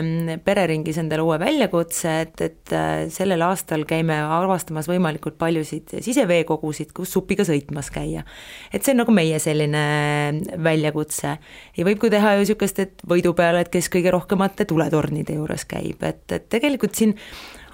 mm, 0.00 0.40
pereringis 0.44 0.96
endale 1.02 1.26
uue 1.26 1.36
väljakutse, 1.38 2.14
et, 2.22 2.40
et 2.40 2.72
äh, 2.72 3.04
sellel 3.12 3.44
aastal 3.44 3.84
käime 3.84 4.16
avastamas 4.24 4.88
võimalikult 4.88 5.36
paljusid 5.38 5.98
siseveekogusid, 6.00 6.94
kus 6.96 7.12
supiga 7.12 7.44
sõitmas 7.44 7.92
käia. 7.92 8.24
et 8.72 8.80
see 8.80 8.96
on 8.96 9.02
nagu 9.04 9.12
meie 9.12 9.38
selline 9.38 9.84
väljakutse. 10.64 11.36
ja 11.76 11.88
võib 11.90 12.00
ka 12.00 12.14
teha 12.16 12.38
ju 12.38 12.46
niisugust, 12.46 12.80
et 12.80 13.04
võidu 13.04 13.36
peale, 13.36 13.66
et 13.66 13.74
kes 13.76 13.92
kõige 13.92 14.16
rohkemate 14.16 14.64
tuletornide 14.64 15.36
juures 15.36 15.68
käib, 15.68 16.00
et, 16.08 16.24
et 16.32 16.48
tegelikult 16.48 16.96
siin 16.96 17.18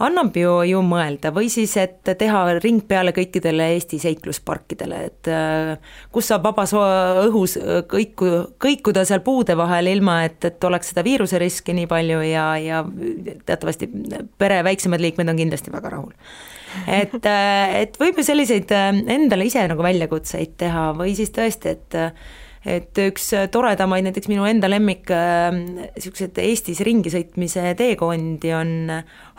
annab 0.02 0.36
ju, 0.36 0.52
ju 0.68 0.80
mõelda 0.84 1.30
või 1.34 1.48
siis, 1.52 1.72
et 1.80 2.04
teha 2.18 2.42
ring 2.60 2.82
peale 2.88 3.14
kõikidele 3.16 3.70
Eesti 3.74 3.98
seiklusparkidele, 4.02 5.00
et 5.08 5.30
äh, 5.32 5.94
kus 6.12 6.30
saab 6.30 6.46
vabas 6.48 6.74
õhus 6.76 7.56
äh, 7.60 7.82
kõiku, 7.88 8.32
kõikuda 8.62 9.06
seal 9.08 9.24
puude 9.26 9.56
vahel, 9.58 9.90
ilma 9.94 10.22
et, 10.26 10.38
et 10.48 10.68
oleks 10.68 10.92
seda 10.92 11.04
viiruseriski 11.06 11.76
nii 11.76 11.88
palju 11.90 12.20
ja, 12.28 12.46
ja 12.60 12.82
teatavasti 13.48 13.88
pere 14.38 14.62
väiksemad 14.66 15.02
liikmed 15.02 15.32
on 15.32 15.40
kindlasti 15.40 15.74
väga 15.74 15.94
rahul. 15.96 16.12
Et, 16.92 17.14
äh, 17.24 17.76
et 17.82 18.00
võib 18.00 18.18
ju 18.20 18.26
selliseid 18.26 18.72
endale 18.76 19.48
ise 19.48 19.64
nagu 19.70 19.84
väljakutseid 19.86 20.58
teha 20.60 20.90
või 20.98 21.16
siis 21.16 21.32
tõesti, 21.32 21.76
et 21.76 22.02
et 22.66 22.98
üks 22.98 23.28
toredamaid, 23.54 24.08
näiteks 24.08 24.28
minu 24.30 24.46
enda 24.48 24.68
lemmik 24.70 25.10
niisugused 25.12 26.38
Eestis 26.42 26.82
ringi 26.86 27.12
sõitmise 27.12 27.62
teekondi 27.78 28.50
on 28.56 28.72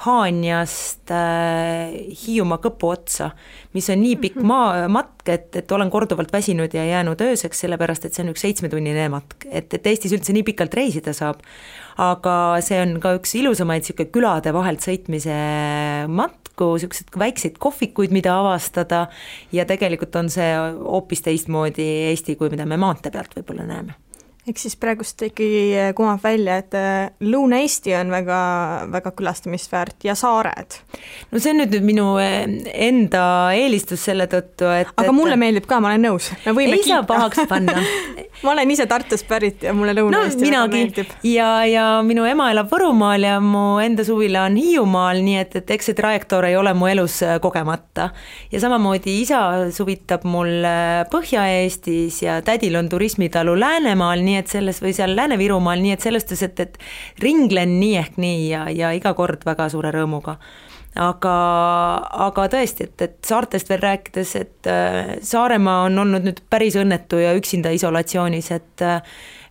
Haanjast 0.06 1.12
äh, 1.12 1.92
Hiiumaa 2.22 2.62
kõpu 2.64 2.92
otsa, 2.94 3.32
mis 3.76 3.90
on 3.92 4.00
nii 4.04 4.16
pikk 4.22 4.40
mhm. 4.40 4.48
maa, 4.48 4.88
matk, 4.92 5.26
et, 5.34 5.50
et 5.60 5.76
olen 5.76 5.92
korduvalt 5.94 6.32
väsinud 6.34 6.74
ja 6.78 6.86
jäänud 6.88 7.22
ööseks, 7.28 7.66
sellepärast 7.66 8.08
et 8.08 8.16
see 8.16 8.24
on 8.24 8.32
üks 8.32 8.46
seitsmetunnine 8.46 9.10
matk, 9.14 9.50
et, 9.50 9.74
et 9.74 9.92
Eestis 9.92 10.16
üldse 10.16 10.36
nii 10.36 10.46
pikalt 10.48 10.78
reisida 10.78 11.16
saab. 11.18 11.44
aga 11.98 12.36
see 12.64 12.80
on 12.80 13.00
ka 13.04 13.16
üks 13.18 13.34
ilusamaid 13.40 13.84
niisugune 13.84 14.14
külade 14.14 14.54
vahelt 14.56 14.86
sõitmise 14.86 15.36
matku, 16.58 16.74
niisuguseid 16.74 17.20
väikseid 17.20 17.58
kohvikuid, 17.60 18.12
mida 18.12 18.40
avastada. 18.40 19.08
Ja 19.52 19.66
tegelikult 19.66 20.16
on 20.16 20.30
see 20.30 20.50
hoopis 20.80 21.22
teistmoodi 21.22 22.10
Eesti, 22.10 22.36
kui 22.36 22.50
mida 22.50 22.66
me 22.66 22.78
maantee 22.78 23.12
pealt 23.12 23.36
võib-olla 23.36 23.66
näeme 23.68 24.07
ehk 24.48 24.60
siis 24.62 24.78
praegust 24.80 25.22
ikkagi 25.28 25.62
eh, 25.76 25.90
kumab 25.96 26.22
välja, 26.24 26.58
et 26.62 26.76
eh, 26.78 27.10
Lõuna-Eesti 27.28 27.94
on 28.00 28.12
väga, 28.14 28.40
väga 28.94 29.12
külastamist 29.18 29.72
väärt 29.74 30.08
ja 30.08 30.16
saared. 30.16 30.78
no 31.32 31.42
see 31.42 31.52
on 31.52 31.62
nüüd, 31.64 31.76
minu 31.84 32.06
eh, 32.24 32.46
enda 32.88 33.24
eelistus 33.58 34.06
selle 34.08 34.30
tõttu, 34.32 34.70
et 34.72 34.92
aga 34.94 35.10
et... 35.10 35.16
mulle 35.16 35.36
meeldib 35.40 35.68
ka, 35.68 35.82
ma 35.84 35.92
olen 35.92 36.08
nõus, 36.08 36.30
me 36.46 36.56
võime 36.56 36.78
ei 36.78 36.86
kiita. 36.86 37.02
saa 37.02 37.08
pahaks 37.10 37.44
panna 37.50 37.76
ma 38.46 38.54
olen 38.54 38.72
ise 38.72 38.88
Tartust 38.88 39.28
pärit 39.28 39.66
ja 39.68 39.74
mulle 39.76 39.96
Lõuna-Eesti 39.98 40.46
no, 40.46 40.64
väga 40.64 40.72
meeldib. 40.72 41.12
ja, 41.28 41.50
ja 41.68 41.86
minu 42.08 42.24
ema 42.30 42.48
elab 42.54 42.72
Võrumaal 42.72 43.28
ja 43.28 43.36
mu 43.44 43.66
enda 43.84 44.08
suvila 44.08 44.46
on 44.48 44.56
Hiiumaal, 44.60 45.20
nii 45.28 45.42
et, 45.42 45.60
et 45.60 45.76
eks 45.76 45.92
see 45.92 45.98
trajektoor 45.98 46.48
ei 46.48 46.56
ole 46.60 46.72
mu 46.78 46.88
elus 46.88 47.20
kogemata. 47.44 48.10
ja 48.54 48.64
samamoodi 48.64 49.20
isa 49.26 49.42
suvitab 49.76 50.24
mul 50.24 50.64
Põhja-Eestis 51.12 52.24
ja 52.24 52.40
tädil 52.46 52.80
on 52.80 52.88
turismitalu 52.88 53.60
Läänemaal, 53.60 54.24
nii 54.24 54.37
nii 54.38 54.46
et 54.46 54.54
selles, 54.54 54.82
või 54.84 54.94
seal 54.96 55.18
Lääne-Virumaal, 55.18 55.82
nii 55.82 55.98
et 55.98 56.06
selles 56.06 56.26
suhtes, 56.26 56.46
et, 56.46 56.60
et 56.60 57.24
ringlen 57.24 57.80
nii 57.82 57.98
ehk 58.04 58.18
nii 58.22 58.50
ja, 58.52 58.68
ja 58.70 58.94
iga 58.96 59.14
kord 59.18 59.46
väga 59.48 59.70
suure 59.74 59.92
rõõmuga. 59.96 60.38
Aga, 60.98 61.34
aga 62.26 62.48
tõesti, 62.50 62.88
et, 62.88 63.02
et 63.06 63.18
saartest 63.28 63.70
veel 63.70 63.84
rääkides, 63.84 64.32
et 64.40 64.70
äh, 64.72 65.12
Saaremaa 65.22 65.84
on 65.86 66.00
olnud 66.02 66.26
nüüd 66.26 66.40
päris 66.50 66.78
õnnetu 66.80 67.20
ja 67.22 67.36
üksinda 67.38 67.70
isolatsioonis, 67.76 68.50
et 68.56 68.86
äh, 68.86 69.02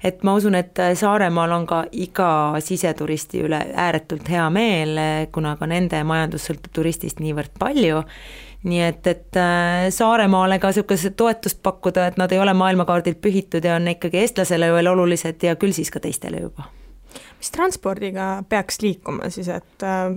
et 0.07 0.23
ma 0.27 0.37
usun, 0.39 0.55
et 0.59 0.77
Saaremaal 0.99 1.55
on 1.57 1.67
ka 1.67 1.85
iga 1.97 2.31
siseturisti 2.63 3.41
üle 3.47 3.59
ääretult 3.75 4.29
hea 4.31 4.45
meel, 4.55 4.99
kuna 5.35 5.57
ka 5.59 5.67
nende 5.71 6.03
majandus 6.07 6.47
sõltub 6.47 6.75
turistist 6.79 7.23
niivõrd 7.23 7.55
palju 7.59 8.03
nii 8.67 8.83
et, 8.83 9.07
et 9.07 9.39
äh, 9.41 9.87
Saaremaale 9.95 10.59
ka 10.63 10.73
niisugust 10.73 11.15
toetust 11.17 11.63
pakkuda, 11.63 12.09
et 12.11 12.21
nad 12.21 12.33
ei 12.33 12.41
ole 12.43 12.55
maailmakaardilt 12.59 13.21
pühitud 13.23 13.65
ja 13.65 13.77
on 13.79 13.89
ikkagi 13.93 14.25
eestlasele 14.25 14.73
veel 14.75 14.91
olulised 14.93 15.43
ja 15.47 15.57
küll 15.61 15.77
siis 15.77 15.93
ka 15.95 16.03
teistele 16.03 16.43
juba. 16.43 16.71
mis 17.39 17.51
transpordiga 17.53 18.45
peaks 18.49 18.81
liikuma 18.83 19.31
siis, 19.31 19.49
et 19.49 19.87
äh, 19.87 20.11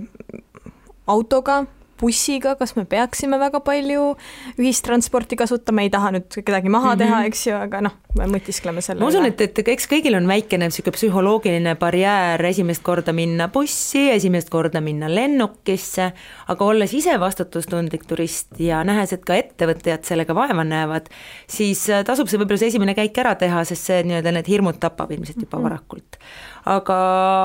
autoga 1.06 1.64
bussiga, 2.00 2.54
kas 2.56 2.74
me 2.76 2.84
peaksime 2.88 3.38
väga 3.40 3.60
palju 3.64 4.14
ühistransporti 4.58 5.38
kasutama, 5.40 5.84
ei 5.84 5.92
taha 5.92 6.14
nüüd 6.16 6.40
kedagi 6.40 6.72
maha 6.72 6.94
mm 6.94 7.00
-hmm. 7.00 7.04
teha, 7.04 7.24
eks 7.28 7.46
ju, 7.46 7.56
aga 7.56 7.80
noh, 7.88 7.96
mõtiskleme 8.18 8.82
selle 8.82 9.02
ma 9.02 9.08
usun, 9.10 9.26
et, 9.28 9.40
et 9.44 9.60
eks 9.72 9.86
kõigil 9.90 10.16
on 10.18 10.26
väikene 10.28 10.66
niisugune 10.68 10.96
psühholoogiline 10.96 11.74
barjäär 11.78 12.42
esimest 12.48 12.82
korda 12.86 13.14
minna 13.16 13.46
bussi, 13.52 14.08
esimest 14.10 14.50
korda 14.50 14.82
minna 14.84 15.08
lennukisse, 15.10 16.10
aga 16.50 16.66
olles 16.66 16.94
ise 16.96 17.14
vastutustundlik 17.22 18.06
turist 18.10 18.58
ja 18.62 18.82
nähes, 18.86 19.14
et 19.14 19.24
ka 19.26 19.36
ettevõtjad 19.38 20.06
sellega 20.08 20.34
vaeva 20.36 20.64
näevad, 20.66 21.10
siis 21.50 21.84
äh, 21.90 22.02
tasub 22.06 22.30
see 22.30 22.40
võib-olla 22.40 22.62
see 22.62 22.72
esimene 22.74 22.96
käik 22.98 23.18
ära 23.22 23.36
teha, 23.38 23.62
sest 23.68 23.90
see 23.90 24.02
nii-öelda 24.08 24.34
need 24.34 24.50
hirmud 24.50 24.80
tapab 24.82 25.12
ilmselt 25.14 25.38
juba 25.38 25.58
-hmm. 25.58 25.68
varakult. 25.68 26.18
Aga, 26.70 26.98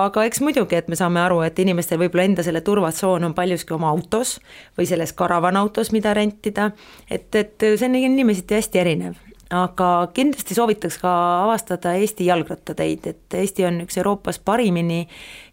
aga 0.10 0.26
eks 0.28 0.42
muidugi, 0.42 0.76
et 0.76 0.90
me 0.92 0.98
saame 1.00 1.22
aru, 1.22 1.42
et 1.46 1.60
inimestel 1.60 2.02
võib-olla 2.02 2.26
enda 2.26 2.44
selle 2.44 2.62
turvatsoon 2.62 3.24
on 3.24 3.34
paljuski 3.34 3.74
oma 3.74 3.90
autos 3.90 4.40
või 4.78 4.90
selles 4.90 5.14
karavanautos, 5.14 5.92
mida 5.92 6.14
rentida, 6.14 6.72
et, 7.10 7.30
et 7.36 7.56
see 7.78 7.88
on 7.88 7.96
inimeseti 7.96 8.60
hästi 8.60 8.80
erinev 8.80 9.25
aga 9.54 9.90
kindlasti 10.16 10.56
soovitaks 10.58 10.98
ka 11.04 11.12
avastada 11.44 11.94
Eesti 12.00 12.26
jalgrattateid, 12.26 13.08
et 13.12 13.38
Eesti 13.38 13.66
on 13.68 13.78
üks 13.84 14.00
Euroopas 14.02 14.40
parimini 14.42 15.04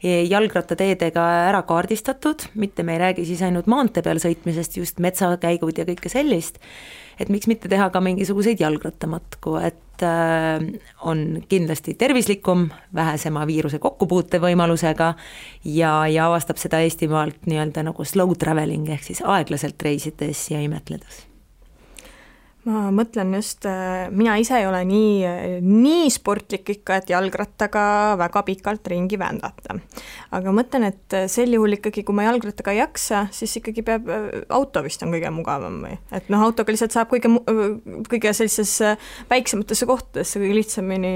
jalgrattateedega 0.02 1.24
ära 1.50 1.62
kaardistatud, 1.68 2.46
mitte 2.54 2.86
me 2.86 2.96
ei 2.96 3.02
räägi 3.02 3.26
siis 3.28 3.42
ainult 3.44 3.68
maantee 3.68 4.04
peal 4.04 4.20
sõitmisest, 4.22 4.78
just 4.80 5.02
metsakäigud 5.02 5.78
ja 5.78 5.84
kõike 5.88 6.12
sellist, 6.12 6.60
et 7.20 7.28
miks 7.28 7.50
mitte 7.50 7.68
teha 7.68 7.90
ka 7.92 8.00
mingisuguseid 8.00 8.62
jalgrattamatku, 8.64 9.58
et 9.60 10.06
äh, 10.06 10.64
on 11.04 11.42
kindlasti 11.50 11.92
tervislikum, 12.00 12.70
vähesema 12.94 13.44
viiruse 13.46 13.78
kokkupuute 13.82 14.40
võimalusega 14.40 15.10
ja, 15.68 15.92
ja 16.08 16.30
avastab 16.30 16.56
seda 16.62 16.80
Eestimaalt 16.80 17.44
nii-öelda 17.44 17.84
nagu 17.90 18.08
slow 18.08 18.32
traveling 18.40 18.88
ehk 18.88 19.04
siis 19.10 19.20
aeglaselt 19.20 19.84
reisides 19.84 20.48
ja 20.54 20.64
imetledes 20.64 21.26
ma 22.68 22.82
mõtlen 22.94 23.34
just, 23.34 23.66
äh, 23.66 24.06
mina 24.14 24.36
ise 24.38 24.54
ei 24.60 24.66
ole 24.68 24.82
nii, 24.86 25.62
nii 25.66 26.10
sportlik 26.14 26.68
ikka, 26.76 27.00
et 27.00 27.10
jalgrattaga 27.10 27.84
väga 28.20 28.44
pikalt 28.46 28.86
ringi 28.92 29.18
vändata. 29.18 29.78
aga 30.30 30.54
mõtlen, 30.54 30.86
et 30.92 31.16
sel 31.30 31.52
juhul 31.56 31.76
ikkagi, 31.78 32.04
kui 32.06 32.14
ma 32.14 32.28
jalgrattaga 32.28 32.74
ei 32.74 32.78
jaksa, 32.78 33.26
siis 33.34 33.56
ikkagi 33.58 33.82
peab, 33.86 34.08
äh, 34.08 34.30
auto 34.48 34.82
vist 34.86 35.02
on 35.02 35.10
kõige 35.14 35.34
mugavam 35.34 35.82
või? 35.82 35.98
et 36.12 36.30
noh, 36.30 36.46
autoga 36.46 36.72
lihtsalt 36.72 36.94
saab 36.94 37.10
kõige, 37.10 37.32
kõige 38.08 38.34
sellisesse 38.36 38.96
väiksematesse 39.30 39.88
kohtadesse 39.88 40.42
kõige 40.42 40.60
lihtsamini 40.60 41.14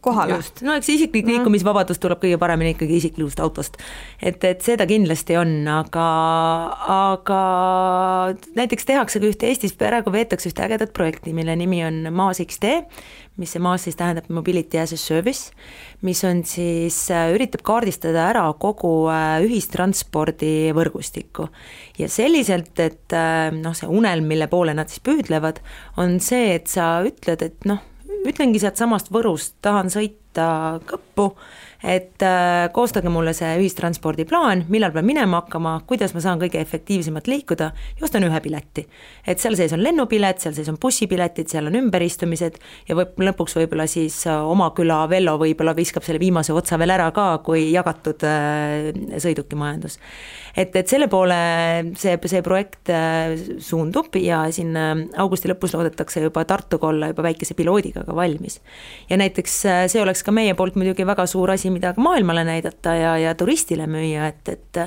kohale. 0.00 0.38
no 0.66 0.76
eks 0.78 0.88
isiklik 0.94 1.26
no. 1.26 1.34
liikumisvabadus 1.34 2.00
tuleb 2.02 2.22
kõige 2.22 2.38
paremini 2.40 2.74
ikkagi 2.74 2.98
isiklikust 3.00 3.42
autost. 3.44 3.78
et, 4.22 4.42
et 4.44 4.62
seda 4.64 4.86
kindlasti 4.90 5.38
on, 5.40 5.56
aga, 5.70 6.06
aga 6.98 7.42
näiteks 8.56 8.88
tehakse 8.88 9.22
ka 9.22 9.30
ühte, 9.30 9.50
Eestis 9.50 9.76
praegu 9.78 10.12
veetakse 10.14 10.50
ühte 10.50 10.64
ägedat 10.66 10.94
projekti, 10.96 11.34
mille 11.36 11.56
nimi 11.58 11.84
on 11.86 12.08
Maas 12.14 12.42
X-tee, 12.44 12.82
mis 13.40 13.54
see 13.54 13.62
Maas 13.62 13.86
siis 13.86 13.98
tähendab 13.98 14.28
Mobility 14.32 14.78
as 14.78 14.92
a 14.94 14.98
Service, 15.00 15.54
mis 16.06 16.22
on 16.26 16.44
siis, 16.46 16.98
äh, 17.10 17.32
üritab 17.34 17.64
kaardistada 17.66 18.28
ära 18.30 18.44
kogu 18.60 19.08
äh, 19.12 19.40
ühistranspordi 19.46 20.74
võrgustikku. 20.76 21.48
ja 21.98 22.08
selliselt, 22.08 22.78
et 22.78 23.14
äh, 23.16 23.50
noh, 23.54 23.74
see 23.74 23.90
unelm, 23.90 24.28
mille 24.30 24.48
poole 24.52 24.74
nad 24.76 24.92
siis 24.92 25.02
püüdlevad, 25.04 25.60
on 25.96 26.20
see, 26.22 26.54
et 26.54 26.70
sa 26.70 27.00
ütled, 27.06 27.42
et 27.42 27.68
noh, 27.68 27.82
ütlengi 28.24 28.62
sealtsamast 28.62 29.12
Võrust, 29.14 29.56
tahan 29.62 29.92
sõita 29.92 30.80
Kõppu 30.88 31.32
et 31.84 32.22
äh, 32.22 32.72
koostage 32.72 33.10
mulle 33.12 33.34
see 33.36 33.50
ühistranspordiplaan, 33.60 34.64
millal 34.72 34.92
pean 34.94 35.04
minema 35.06 35.42
hakkama, 35.42 35.74
kuidas 35.88 36.14
ma 36.16 36.22
saan 36.24 36.40
kõige 36.40 36.62
efektiivsemalt 36.64 37.28
liikuda 37.28 37.70
ja 37.74 38.06
ostan 38.06 38.24
ühe 38.24 38.40
pileti. 38.40 38.86
et 39.26 39.42
seal 39.42 39.56
sees 39.58 39.74
on 39.76 39.82
lennupilet, 39.84 40.40
seal 40.40 40.56
sees 40.56 40.70
on 40.72 40.78
bussipiletid, 40.80 41.50
seal 41.52 41.68
on 41.68 41.76
ümberistumised 41.82 42.56
ja 42.88 42.96
võib 42.96 43.20
lõpuks 43.28 43.58
võib-olla 43.60 43.86
siis 43.90 44.22
äh, 44.26 44.40
oma 44.48 44.70
küla 44.76 45.02
Vello 45.10 45.36
võib-olla 45.40 45.76
viskab 45.76 46.06
selle 46.06 46.22
viimase 46.22 46.56
otsa 46.56 46.80
veel 46.80 46.94
ära 46.96 47.10
ka, 47.12 47.26
kui 47.44 47.68
jagatud 47.74 48.24
äh, 48.24 48.88
sõidukimajandus. 49.20 49.98
Et, 50.56 50.76
et 50.76 50.88
selle 50.88 51.08
poole 51.12 51.38
see, 51.98 52.16
see 52.30 52.42
projekt 52.46 52.92
suundub 53.64 54.14
ja 54.20 54.44
siin 54.54 54.76
augusti 54.76 55.50
lõpus 55.50 55.74
loodetakse 55.76 56.22
juba 56.24 56.44
Tartuga 56.48 56.90
olla 56.90 57.10
juba 57.12 57.26
väikese 57.28 57.56
piloodiga 57.58 58.04
ka 58.06 58.16
valmis. 58.16 58.60
ja 59.10 59.18
näiteks 59.20 59.60
see 59.92 60.02
oleks 60.02 60.22
ka 60.24 60.34
meie 60.34 60.54
poolt 60.54 60.78
muidugi 60.78 61.06
väga 61.06 61.26
suur 61.30 61.54
asi, 61.54 61.72
mida 61.74 61.94
ka 61.94 62.04
maailmale 62.04 62.44
näidata 62.46 62.94
ja, 62.98 63.16
ja 63.18 63.34
turistile 63.38 63.86
müüa, 63.90 64.28
et, 64.30 64.48
et 64.48 64.84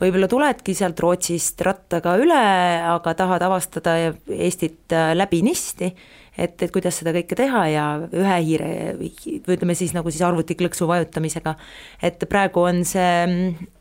võib-olla 0.00 0.28
tuledki 0.30 0.74
sealt 0.76 1.00
Rootsist 1.00 1.60
rattaga 1.66 2.16
üle, 2.20 2.42
aga 2.86 3.14
tahad 3.18 3.44
avastada 3.46 3.96
Eestit 4.32 4.92
äh, 4.94 5.12
läbinisti, 5.16 5.90
et, 6.36 6.56
et 6.62 6.72
kuidas 6.72 7.00
seda 7.00 7.14
kõike 7.16 7.38
teha 7.38 7.62
ja 7.72 7.86
ühe 8.06 8.36
hiire, 8.44 8.70
või 8.98 9.12
ütleme 9.56 9.76
siis 9.78 9.94
nagu 9.96 10.12
siis 10.12 10.24
arvutiklõksu 10.26 10.88
vajutamisega, 10.90 11.56
et 12.04 12.26
praegu 12.30 12.66
on 12.66 12.84
see 12.88 13.10
mm, 13.26 13.72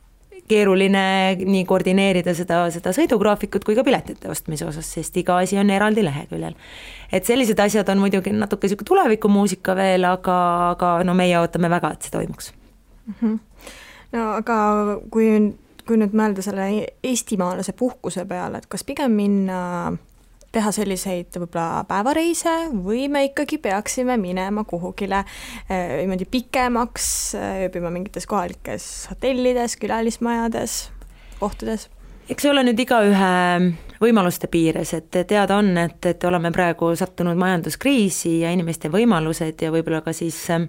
keeruline 0.47 1.36
nii 1.41 1.63
koordineerida 1.65 2.36
seda, 2.38 2.60
seda 2.73 2.93
sõidugraafikut 2.95 3.65
kui 3.65 3.75
ka 3.77 3.84
piletite 3.86 4.29
ostmise 4.29 4.67
osas, 4.67 4.88
sest 4.97 5.17
iga 5.17 5.39
asi 5.41 5.58
on 5.58 5.69
eraldi 5.73 6.03
leheküljel. 6.05 6.55
et 7.12 7.25
sellised 7.25 7.60
asjad 7.60 7.89
on 7.89 8.03
muidugi 8.03 8.34
natuke 8.34 8.67
niisugune 8.67 8.89
tulevikumuusika 8.91 9.75
veel, 9.75 10.05
aga, 10.05 10.38
aga 10.75 10.91
no 11.03 11.17
meie 11.17 11.39
ootame 11.39 11.69
väga, 11.69 11.93
et 11.93 12.01
see 12.01 12.13
toimuks 12.13 12.53
mm. 13.08 13.13
-hmm. 13.21 13.39
no 14.12 14.27
aga 14.34 14.58
kui, 15.10 15.29
kui 15.88 15.97
nüüd 16.01 16.13
mõelda 16.13 16.45
selle 16.45 16.69
eestimaalase 17.03 17.73
puhkuse 17.73 18.25
peale, 18.25 18.58
et 18.58 18.69
kas 18.69 18.84
pigem 18.84 19.12
minna 19.12 19.97
teha 20.56 20.72
selliseid 20.76 21.36
võib-olla 21.36 21.84
päevareise 21.89 22.54
või 22.74 23.06
me 23.12 23.26
ikkagi 23.30 23.60
peaksime 23.62 24.18
minema 24.22 24.65
kuhugile 24.68 25.24
eh, 25.24 26.02
niimoodi 26.02 26.28
pikemaks, 26.32 27.08
eh, 27.39 27.65
ööbima 27.68 27.91
mingites 27.94 28.28
kohalikes 28.30 28.88
hotellides, 29.12 29.78
külalismajades, 29.82 30.78
kohtades? 31.41 31.89
eks 32.30 32.41
see 32.41 32.50
ole 32.50 32.63
nüüd 32.65 32.80
igaühe 32.82 33.34
võimaluste 34.02 34.50
piires, 34.52 34.96
et 34.98 35.22
teada 35.30 35.60
on, 35.62 35.76
et, 35.78 36.00
et 36.10 36.24
oleme 36.28 36.52
praegu 36.56 36.89
sattunud 36.98 37.38
majanduskriisi 37.38 38.39
ja 38.41 38.54
inimeste 38.56 38.89
võimalused 38.94 39.62
ja 39.62 39.72
võib-olla 39.76 40.02
ka 40.06 40.15
siis 40.15 40.39
eh, 40.56 40.68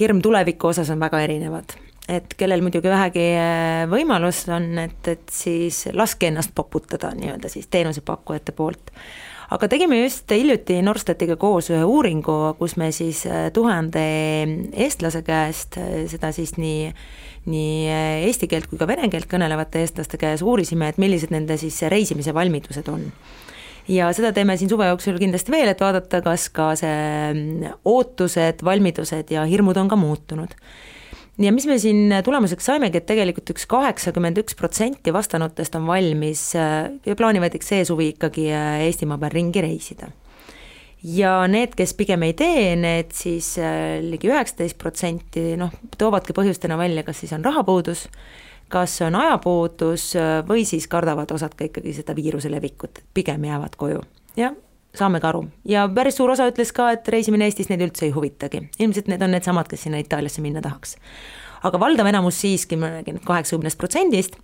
hirm 0.00 0.22
tuleviku 0.24 0.74
osas 0.74 0.90
on 0.92 1.02
väga 1.02 1.22
erinevad 1.24 1.78
et 2.08 2.34
kellel 2.36 2.62
muidugi 2.64 2.90
vähegi 2.92 3.26
äh, 3.38 3.84
võimalust 3.90 4.50
on, 4.52 4.66
et, 4.82 5.08
et 5.08 5.30
siis 5.32 5.86
laske 5.96 6.28
ennast 6.28 6.52
poputada 6.56 7.14
nii-öelda 7.16 7.48
siis 7.52 7.70
teenusepakkujate 7.72 8.52
poolt. 8.52 8.92
aga 9.54 9.68
tegime 9.68 10.02
just 10.02 10.30
hiljuti 10.30 10.80
Norstatiga 10.82 11.36
koos 11.40 11.70
ühe 11.72 11.84
uuringu, 11.84 12.54
kus 12.58 12.76
me 12.76 12.90
siis 12.92 13.24
äh, 13.26 13.48
tuhande 13.52 14.04
eestlase 14.72 15.24
käest, 15.24 15.78
äh, 15.80 16.04
seda 16.10 16.32
siis 16.32 16.56
nii 16.60 16.92
nii 17.44 17.88
eesti 18.24 18.48
keelt 18.48 18.70
kui 18.70 18.78
ka 18.80 18.86
vene 18.88 19.10
keelt 19.12 19.28
kõnelevate 19.28 19.82
eestlaste 19.84 20.16
käes 20.16 20.40
uurisime, 20.40 20.88
et 20.88 21.00
millised 21.00 21.28
nende 21.28 21.58
siis 21.60 21.82
reisimise 21.92 22.32
valmidused 22.32 22.88
on 22.88 23.02
ja 23.88 24.08
seda 24.16 24.30
teeme 24.32 24.56
siin 24.56 24.70
suve 24.72 24.86
jooksul 24.88 25.18
kindlasti 25.20 25.52
veel, 25.52 25.68
et 25.68 25.80
vaadata, 25.80 26.22
kas 26.24 26.48
ka 26.48 26.70
see 26.80 26.96
mm, 27.34 27.76
ootused, 27.84 28.64
valmidused 28.64 29.32
ja 29.36 29.44
hirmud 29.48 29.76
on 29.76 29.92
ka 29.92 30.00
muutunud 30.00 30.56
ja 31.38 31.52
mis 31.52 31.66
me 31.66 31.78
siin 31.82 32.12
tulemuseks 32.24 32.68
saimegi, 32.70 33.00
et 33.00 33.06
tegelikult 33.08 33.54
üks 33.54 33.66
kaheksakümmend 33.70 34.38
üks 34.44 34.56
protsenti 34.58 35.14
vastanutest 35.14 35.74
on 35.78 35.88
valmis 35.88 36.50
äh, 36.58 36.90
ja 37.06 37.16
plaanivad 37.18 37.56
eks 37.56 37.72
see 37.72 37.86
suvi 37.88 38.12
ikkagi 38.12 38.50
äh, 38.54 38.84
Eestimaa 38.86 39.18
peal 39.22 39.34
ringi 39.34 39.64
reisida. 39.64 40.10
ja 41.04 41.34
need, 41.50 41.74
kes 41.76 41.94
pigem 41.98 42.22
ei 42.24 42.36
tee, 42.38 42.74
need 42.80 43.12
siis 43.16 43.54
äh, 43.58 43.98
ligi 44.04 44.30
üheksateist 44.30 44.78
protsenti 44.80 45.52
noh, 45.60 45.74
toovadki 45.98 46.36
põhjustena 46.36 46.78
välja, 46.80 47.04
kas 47.06 47.24
siis 47.24 47.34
on 47.36 47.44
rahapuudus, 47.44 48.06
kas 48.72 48.96
on 49.04 49.18
ajapuudus 49.18 50.12
või 50.48 50.64
siis 50.66 50.86
kardavad 50.90 51.30
osad 51.34 51.52
ka 51.58 51.66
ikkagi 51.66 51.92
seda 51.98 52.14
viiruse 52.16 52.50
levikut, 52.50 53.02
pigem 53.14 53.44
jäävad 53.50 53.76
koju. 53.78 54.00
jah, 54.38 54.54
saame 54.98 55.20
ka 55.22 55.30
aru 55.32 55.44
ja 55.68 55.84
päris 55.94 56.18
suur 56.18 56.32
osa 56.34 56.46
ütles 56.50 56.72
ka, 56.74 56.90
et 56.94 57.08
reisimine 57.12 57.48
Eestis 57.48 57.70
neid 57.70 57.82
üldse 57.84 58.06
ei 58.08 58.14
huvitagi, 58.14 58.64
ilmselt 58.78 59.10
need 59.10 59.22
on 59.24 59.34
needsamad, 59.34 59.68
kes 59.70 59.86
sinna 59.86 60.00
Itaaliasse 60.02 60.44
minna 60.44 60.62
tahaks. 60.64 60.96
aga 61.64 61.80
valdav 61.80 62.08
enamus 62.10 62.40
siiski, 62.42 62.78
ma 62.80 62.92
räägin 62.98 63.20
kaheksakümnest 63.24 63.78
protsendist, 63.80 64.38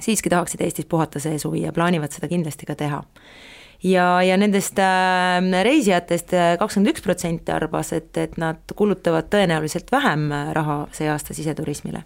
siiski 0.00 0.32
tahaksid 0.32 0.64
Eestis 0.66 0.88
puhata 0.88 1.22
see 1.22 1.38
suvi 1.38 1.64
ja 1.64 1.72
plaanivad 1.72 2.14
seda 2.14 2.28
kindlasti 2.28 2.66
ka 2.68 2.74
teha. 2.74 3.02
ja, 3.82 4.06
ja 4.22 4.36
nendest 4.36 4.78
äh, 4.78 5.62
reisijatest 5.64 6.34
äh, 6.34 6.56
kakskümmend 6.58 6.94
üks 6.94 7.04
protsenti 7.04 7.52
arvas, 7.52 7.92
et, 7.92 8.12
et 8.16 8.36
nad 8.40 8.76
kulutavad 8.76 9.30
tõenäoliselt 9.32 9.92
vähem 9.92 10.30
äh, 10.32 10.52
raha 10.56 10.84
see 10.92 11.08
aasta 11.10 11.34
siseturismile 11.34 12.04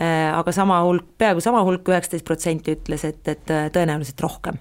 aga 0.00 0.52
sama 0.54 0.78
hulk, 0.86 1.04
peaaegu 1.18 1.42
sama 1.44 1.60
hulk, 1.66 1.88
üheksateist 1.90 2.24
protsenti 2.24 2.72
ütles, 2.72 3.02
et, 3.04 3.20
et 3.28 3.50
tõenäoliselt 3.74 4.22
rohkem 4.22 4.56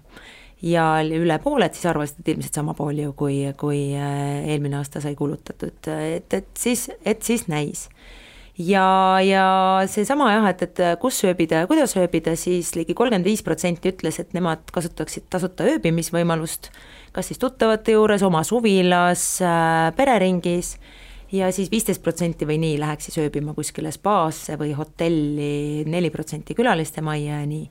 ja 0.66 0.86
üle 1.04 1.38
pooled 1.44 1.76
siis 1.76 1.88
arvasid, 1.90 2.22
et 2.22 2.34
ilmselt 2.34 2.60
sama 2.60 2.76
palju, 2.78 3.14
kui, 3.18 3.42
kui 3.60 3.84
äh, 3.96 4.50
eelmine 4.52 4.80
aasta 4.80 5.02
sai 5.04 5.16
kulutatud, 5.20 5.88
et, 5.88 6.34
et 6.34 6.50
siis, 6.60 6.90
et 7.08 7.24
siis 7.24 7.48
näis. 7.52 7.88
ja, 8.60 9.20
ja 9.24 9.46
seesama 9.88 10.34
jah, 10.34 10.50
et, 10.52 10.66
et 10.68 10.82
kus 11.00 11.22
ööbida 11.24 11.64
ja 11.64 11.70
kuidas 11.70 11.96
ööbida, 11.96 12.36
siis 12.36 12.74
ligi 12.76 12.94
kolmkümmend 12.94 13.28
viis 13.28 13.44
protsenti 13.44 13.94
ütles, 13.94 14.20
et 14.20 14.36
nemad 14.36 14.68
kasutaksid 14.76 15.30
tasuta 15.32 15.68
ööbimisvõimalust, 15.72 16.74
kas 17.16 17.32
siis 17.32 17.40
tuttavate 17.40 17.96
juures, 17.96 18.24
oma 18.28 18.44
suvilas, 18.44 19.24
äh, 19.40 19.94
pereringis 19.96 20.76
ja 21.32 21.54
siis 21.56 21.72
viisteist 21.72 22.04
protsenti 22.04 22.48
või 22.50 22.60
nii 22.60 22.76
läheks 22.82 23.08
siis 23.08 23.22
ööbima 23.24 23.56
kuskile 23.56 23.94
spaasse 23.96 24.60
või 24.60 24.76
hotelli, 24.76 25.86
neli 25.88 26.12
protsenti 26.12 26.58
külaliste 26.58 27.06
majja 27.06 27.40
ja 27.40 27.48
nii 27.48 27.68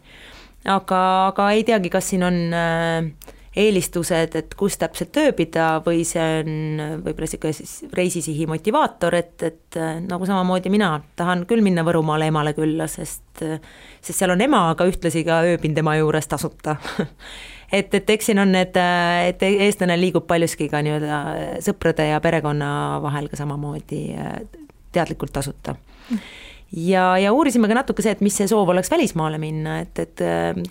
aga, 0.68 1.00
aga 1.32 1.50
ei 1.56 1.64
teagi, 1.66 1.90
kas 1.92 2.10
siin 2.12 2.24
on 2.26 2.38
äh, 2.54 3.34
eelistused, 3.58 4.36
et 4.38 4.54
kus 4.58 4.76
täpselt 4.78 5.16
ööbida 5.18 5.68
või 5.84 6.04
see 6.06 6.24
on 6.42 6.82
võib-olla 7.02 7.26
niisugune 7.26 7.56
siis 7.56 7.74
reisisihi 7.96 8.46
motivaator, 8.50 9.16
et, 9.18 9.34
et 9.48 9.78
äh, 9.80 9.98
nagu 10.04 10.28
samamoodi 10.28 10.72
mina 10.72 10.92
tahan 11.18 11.46
küll 11.50 11.64
minna 11.64 11.84
Võrumaale 11.86 12.30
emale 12.30 12.54
külla, 12.56 12.88
sest, 12.90 13.42
sest 13.42 14.14
seal 14.14 14.34
on 14.34 14.44
ema, 14.44 14.68
aga 14.74 14.86
ühtlasi 14.90 15.24
ka 15.26 15.42
ööbin 15.48 15.76
tema 15.78 15.96
juures 16.00 16.30
tasuta. 16.30 16.78
Et, 17.68 17.92
et 17.92 18.10
eks 18.14 18.30
siin 18.30 18.38
on 18.40 18.48
need, 18.48 18.78
et 19.28 19.42
eestlane 19.44 19.92
liigub 20.00 20.24
paljuski 20.24 20.70
ka 20.72 20.78
nii-öelda 20.80 21.18
sõprade 21.60 22.06
ja 22.08 22.16
perekonna 22.24 22.70
vahel 23.04 23.26
ka 23.28 23.36
samamoodi 23.36 23.98
teadlikult 24.96 25.34
tasuta 25.36 25.74
ja, 26.76 27.18
ja 27.18 27.32
uurisime 27.32 27.68
ka 27.68 27.76
natuke 27.78 28.04
see, 28.04 28.12
et 28.16 28.24
mis 28.24 28.36
see 28.36 28.48
soov 28.50 28.68
oleks 28.74 28.90
välismaale 28.92 29.38
minna, 29.40 29.78
et, 29.84 29.98
et 30.02 30.24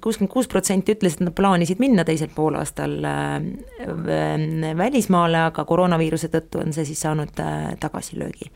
kuuskümmend 0.04 0.32
kuus 0.34 0.50
protsenti 0.52 0.94
ütles, 0.98 1.18
et 1.18 1.26
nad 1.26 1.36
plaanisid 1.38 1.82
minna 1.82 2.06
teisel 2.08 2.30
poolaastal 2.36 3.00
äh, 3.08 4.76
välismaale, 4.78 5.48
aga 5.52 5.66
koroonaviiruse 5.66 6.30
tõttu 6.34 6.62
on 6.66 6.76
see 6.76 6.86
siis 6.90 7.02
saanud 7.08 7.42
äh, 7.44 7.74
tagasilöögi 7.82 8.52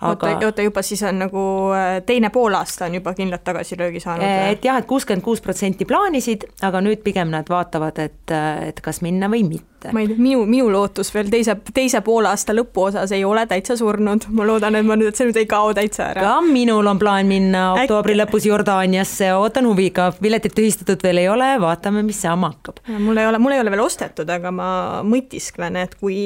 aga 0.00 0.30
oota, 0.30 0.46
oota 0.46 0.64
juba 0.64 0.82
siis 0.82 1.02
on 1.04 1.18
nagu 1.20 1.42
äh, 1.76 1.98
teine 2.06 2.30
poolaasta 2.32 2.86
on 2.86 2.94
juba 3.00 3.14
kindlalt 3.14 3.44
tagasilöögi 3.44 4.00
saanud? 4.00 4.24
et 4.54 4.64
jah, 4.64 4.78
et 4.80 4.88
kuuskümmend 4.88 5.24
kuus 5.24 5.42
protsenti 5.44 5.84
plaanisid, 5.88 6.46
aga 6.62 6.80
nüüd 6.84 7.02
pigem 7.04 7.32
nad 7.34 7.50
vaatavad, 7.50 7.98
et, 7.98 8.36
et 8.70 8.80
kas 8.84 9.02
minna 9.04 9.28
või 9.32 9.44
mitte 9.48 9.69
mitte. 9.80 9.92
ma 9.92 10.00
ei 10.00 10.08
tea, 10.08 10.16
minu, 10.18 10.44
minu 10.46 10.68
lootus 10.72 11.10
veel 11.14 11.30
teise, 11.30 11.56
teise 11.74 12.00
poolaasta 12.04 12.54
lõpuosas 12.54 13.12
ei 13.14 13.24
ole 13.24 13.46
täitsa 13.46 13.76
surnud, 13.76 14.26
ma 14.36 14.46
loodan, 14.46 14.76
et 14.78 14.86
ma 14.86 14.96
nüüd, 14.98 15.10
et 15.10 15.18
see 15.18 15.28
nüüd 15.28 15.38
ei 15.40 15.48
kao 15.50 15.72
täitsa 15.76 16.10
ära. 16.10 16.24
ka 16.24 16.34
minul 16.44 16.86
on 16.90 17.00
plaan 17.00 17.28
minna 17.30 17.70
oktoobri 17.74 18.16
lõpus 18.18 18.46
Jordaaniasse, 18.48 19.32
ootan 19.38 19.68
huviga, 19.68 20.10
piletid 20.20 20.54
tühistatud 20.56 21.02
veel 21.04 21.22
ei 21.22 21.28
ole, 21.32 21.52
vaatame, 21.62 22.02
mis 22.06 22.20
saama 22.22 22.52
hakkab. 22.54 22.82
mul 22.98 23.20
ei 23.20 23.30
ole, 23.30 23.40
mul 23.42 23.56
ei 23.56 23.62
ole 23.64 23.74
veel 23.74 23.84
ostetud, 23.84 24.30
aga 24.30 24.52
ma 24.54 24.70
mõtisklen, 25.06 25.78
et 25.80 25.96
kui, 26.00 26.20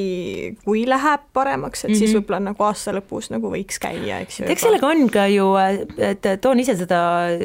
kui 0.65 0.85
läheb 0.89 1.29
paremaks, 1.33 1.85
et 1.85 1.91
mm 1.91 1.95
-hmm. 1.95 1.99
siis 1.99 2.11
mhm. 2.11 2.21
võib-olla 2.21 2.41
nagu 2.51 2.69
aasta 2.69 2.95
lõpus 2.97 3.31
nagu 3.31 3.53
võiks 3.53 3.81
käia, 3.81 4.21
eks 4.25 4.41
ju. 4.41 4.47
eks 4.49 4.67
sellega 4.69 4.87
on 4.89 5.09
ka 5.11 5.27
ju, 5.31 5.49
et 5.99 6.27
toon 6.41 6.61
ise 6.61 6.77
seda, 6.77 7.01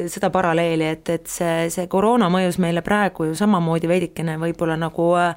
seda 0.08 0.30
paralleeli, 0.30 0.84
et, 0.84 1.08
et 1.08 1.26
see, 1.26 1.70
see 1.70 1.86
koroona 1.86 2.30
mõjus 2.30 2.58
meile 2.58 2.82
praegu 2.82 3.30
ju 3.30 3.34
samamoodi 3.34 3.88
veidikene 3.88 4.38
võib-olla 4.40 4.76
nagu 4.76 5.14
äh, 5.18 5.34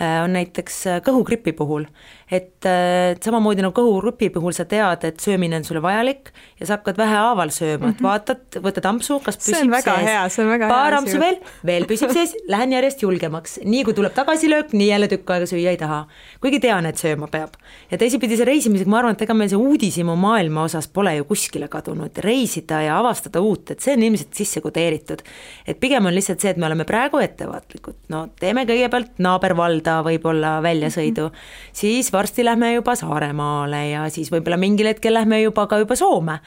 on 0.00 0.32
näiteks 0.34 0.80
kõhugripi 1.06 1.52
puhul, 1.54 1.84
et, 2.30 2.64
et 2.64 3.24
samamoodi 3.24 3.64
nagu 3.64 3.74
kõhugripi 3.76 4.30
puhul 4.32 4.54
sa 4.56 4.64
tead, 4.68 5.04
et 5.08 5.20
söömine 5.20 5.58
on 5.58 5.66
sulle 5.66 5.82
vajalik 5.84 6.30
ja 6.60 6.68
sa 6.68 6.78
hakkad 6.78 6.98
vähehaaval 6.98 7.52
sööma, 7.54 7.90
et 7.92 8.00
mhm. 8.00 8.06
vaatad, 8.06 8.58
võtad 8.64 8.88
ampsu, 8.88 9.18
kas 9.24 9.38
püsib 9.40 9.58
see 9.58 9.66
on 9.66 9.72
väga 9.74 9.96
sees. 9.98 10.08
hea, 10.08 10.22
see 10.32 10.44
on 10.44 10.52
väga 10.54 10.68
paar 10.70 10.76
hea. 10.76 10.84
paar 10.84 10.98
ampsu 11.00 11.20
veel, 11.20 11.38
veel 11.66 11.88
püsib 11.90 12.14
sees, 12.16 12.34
lähen 12.54 12.72
järjest 12.76 13.04
julgemaks, 13.04 13.58
nii 13.64 13.82
kui 13.86 13.96
tuleb 13.96 14.14
tagasilöök, 14.16 14.72
nii 14.76 14.88
jälle 14.88 15.10
tükk 15.12 15.34
aega 15.36 15.48
süüa 15.50 15.74
ei 15.74 15.80
taha. 15.80 16.04
kuigi 16.44 16.62
tean, 16.64 16.88
et 16.88 17.00
sööma 17.00 17.28
peab. 17.32 17.58
ja 17.90 18.00
teisipidi 18.00 18.38
see 18.40 18.48
reisimisega, 18.48 18.90
ma 18.90 19.02
arvan, 19.02 19.18
et 19.18 19.26
ega 19.26 19.36
meil 19.36 19.52
see 19.52 19.60
uudishimu 19.60 20.16
maailma 20.20 20.64
osas 20.70 20.88
pole 20.88 21.16
ju 21.18 21.28
kuskile 21.28 21.68
kadunud, 21.72 22.22
reisida 22.24 22.80
ja 22.86 22.98
avastada 23.02 23.44
uut, 23.44 23.74
et 23.74 23.84
see 23.84 23.96
on 23.98 24.06
ilmselt 24.08 24.32
sisse 24.34 24.64
kodeeritud. 24.64 25.22
et 25.66 25.80
pigem 25.80 26.06
on 26.06 26.16
lihtsalt 26.16 26.40
see, 26.40 26.54
et 26.54 26.60
me 26.60 26.70
oleme 26.70 26.88
praegu 26.88 27.20
ettevaatlikud, 27.20 28.00
no 28.14 28.26
teeme 28.40 28.64
kõigepealt 28.68 29.20
naabervalda 29.24 30.00
võib-olla 30.06 30.56
väljasõidu, 30.64 31.28
siis 31.74 32.13
varsti 32.14 32.44
lähme 32.46 32.72
juba 32.74 32.94
Saaremaale 32.96 33.82
ja 33.90 34.06
siis 34.12 34.30
võib-olla 34.32 34.58
mingil 34.60 34.88
hetkel 34.92 35.14
lähme 35.14 35.42
juba 35.42 35.66
ka 35.70 35.78
juba 35.82 35.96
Soome 35.98 36.38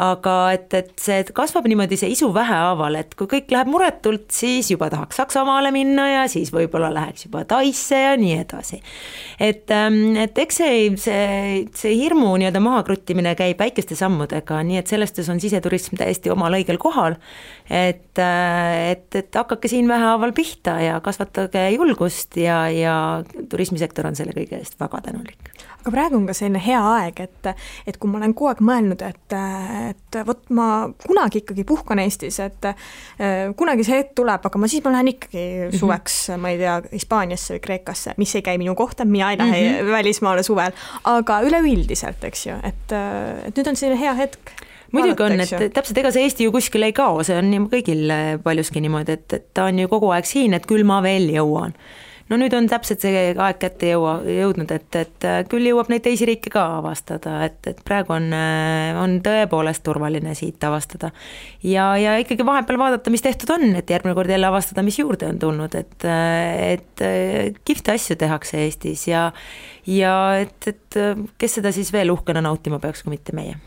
aga 0.00 0.34
et, 0.54 0.72
et 0.72 0.92
see 1.00 1.24
kasvab 1.36 1.66
niimoodi, 1.68 1.98
see 2.00 2.12
isu 2.14 2.30
vähehaaval, 2.32 2.96
et 3.02 3.12
kui 3.18 3.28
kõik 3.28 3.50
läheb 3.52 3.68
muretult, 3.68 4.30
siis 4.32 4.70
juba 4.72 4.88
tahaks 4.92 5.18
Saksamaale 5.20 5.72
minna 5.74 6.06
ja 6.08 6.22
siis 6.32 6.52
võib-olla 6.54 6.88
läheks 6.94 7.26
juba 7.26 7.44
Taisse 7.48 7.98
ja 8.00 8.14
nii 8.16 8.38
edasi. 8.40 8.80
et, 9.40 9.68
ähm, 9.70 10.16
et 10.16 10.38
eks 10.38 10.60
see, 10.62 10.78
see, 10.96 11.66
see 11.76 11.92
hirmu 11.98 12.30
nii-öelda 12.40 12.62
mahakruttimine 12.64 13.34
käib 13.36 13.60
väikeste 13.60 13.98
sammudega, 13.98 14.62
nii 14.64 14.80
et 14.80 14.88
selles 14.88 15.12
suhtes 15.12 15.28
on 15.32 15.42
siseturism 15.42 15.98
täiesti 16.00 16.32
omal 16.32 16.56
õigel 16.56 16.80
kohal, 16.80 17.18
et, 17.68 18.16
äh, 18.16 18.92
et, 18.94 19.08
et 19.14 19.40
hakake 19.42 19.68
siin 19.68 19.90
vähehaaval 19.92 20.32
pihta 20.32 20.78
ja 20.80 21.00
kasvatage 21.04 21.68
julgust 21.76 22.40
ja, 22.40 22.64
ja 22.72 22.96
turismisektor 23.52 24.08
on 24.08 24.16
selle 24.16 24.32
kõige 24.36 24.56
eest 24.62 24.80
väga 24.80 25.04
tänulik 25.04 25.52
aga 25.82 25.90
praegu 25.90 26.18
on 26.18 26.26
ka 26.28 26.34
selline 26.36 26.60
hea 26.62 26.80
aeg, 26.96 27.20
et, 27.24 27.48
et 27.90 27.98
kui 27.98 28.10
ma 28.10 28.20
olen 28.20 28.34
kogu 28.36 28.52
aeg 28.52 28.62
mõelnud, 28.64 29.02
et, 29.02 29.34
et 29.90 30.18
vot 30.26 30.42
ma 30.54 30.66
kunagi 31.06 31.42
ikkagi 31.42 31.64
puhkan 31.68 32.00
Eestis, 32.02 32.38
et 32.44 32.68
äh, 32.70 33.52
kunagi 33.58 33.86
see 33.86 34.00
hetk 34.00 34.14
tuleb, 34.18 34.48
aga 34.48 34.60
ma 34.60 34.70
siis 34.70 34.84
ma 34.84 34.94
lähen 34.94 35.12
ikkagi 35.14 35.44
mhm. 35.68 35.78
suveks 35.80 36.18
mm, 36.28 36.34
-hmm. 36.34 36.42
ma 36.42 36.52
ei 36.52 36.60
tea, 36.60 36.76
Hispaaniasse 36.92 37.56
või 37.56 37.64
Kreekasse, 37.66 38.14
mis 38.22 38.34
ei 38.38 38.44
käi 38.46 38.58
minu 38.62 38.74
kohta, 38.78 39.04
mina 39.04 39.32
ei 39.32 39.38
lähe 39.38 39.62
mm 39.62 39.78
-hmm. 39.78 39.92
välismaale 39.92 40.42
suvel, 40.42 40.76
aga 41.04 41.40
üleüldiselt, 41.46 42.24
eks 42.24 42.46
ju, 42.46 42.58
et, 42.62 42.92
et 43.46 43.56
nüüd 43.56 43.68
on 43.68 43.76
selline 43.76 44.00
hea 44.00 44.14
hetk 44.14 44.54
muidugi 44.92 45.22
on, 45.24 45.40
et 45.40 45.72
täpselt, 45.72 45.98
ega 45.98 46.10
see 46.12 46.22
Eesti 46.28 46.44
ju 46.44 46.52
kuskile 46.52 46.90
ei 46.90 46.92
kao, 46.92 47.22
see 47.24 47.36
on 47.38 47.52
ju 47.54 47.66
kõigil 47.72 48.12
paljuski 48.44 48.80
niimoodi, 48.80 49.12
et, 49.12 49.32
et 49.32 49.46
ta 49.54 49.64
on 49.70 49.78
ju 49.78 49.88
kogu 49.88 50.10
aeg 50.12 50.28
siin, 50.28 50.54
et 50.54 50.66
küll 50.68 50.84
ma 50.84 51.00
veel 51.02 51.30
jõuan 51.32 51.72
no 52.32 52.38
nüüd 52.40 52.54
on 52.56 52.66
täpselt 52.70 53.02
see 53.04 53.32
aeg 53.32 53.58
kätte 53.60 53.90
jõua, 53.92 54.14
jõudnud, 54.24 54.70
et, 54.72 54.88
et 54.96 55.26
äh, 55.28 55.40
küll 55.50 55.66
jõuab 55.68 55.90
neid 55.92 56.04
teisi 56.06 56.26
riike 56.28 56.52
ka 56.52 56.64
avastada, 56.78 57.36
et, 57.46 57.58
et 57.68 57.82
praegu 57.84 58.14
on, 58.16 58.30
äh, 58.36 58.92
on 58.98 59.18
tõepoolest 59.24 59.84
turvaline 59.84 60.32
siit 60.38 60.64
avastada. 60.64 61.12
ja, 61.66 61.90
ja 62.00 62.16
ikkagi 62.22 62.46
vahepeal 62.46 62.80
vaadata, 62.80 63.12
mis 63.12 63.24
tehtud 63.24 63.52
on, 63.52 63.66
et 63.76 63.90
järgmine 63.90 64.16
kord 64.16 64.32
jälle 64.32 64.48
avastada, 64.48 64.84
mis 64.86 64.98
juurde 64.98 65.28
on 65.28 65.42
tulnud, 65.42 65.76
et, 65.76 65.98
äh, 66.08 66.78
et 66.78 67.04
kihvte 67.68 67.96
asju 67.96 68.16
tehakse 68.16 68.62
Eestis 68.62 69.04
ja 69.10 69.28
ja 69.86 70.14
et, 70.38 70.70
et 70.70 70.98
kes 71.38 71.58
seda 71.58 71.72
siis 71.74 71.90
veel 71.92 72.12
uhkena 72.14 72.40
nautima 72.44 72.78
peaks, 72.80 73.02
kui 73.02 73.16
mitte 73.16 73.34
meie 73.36 73.58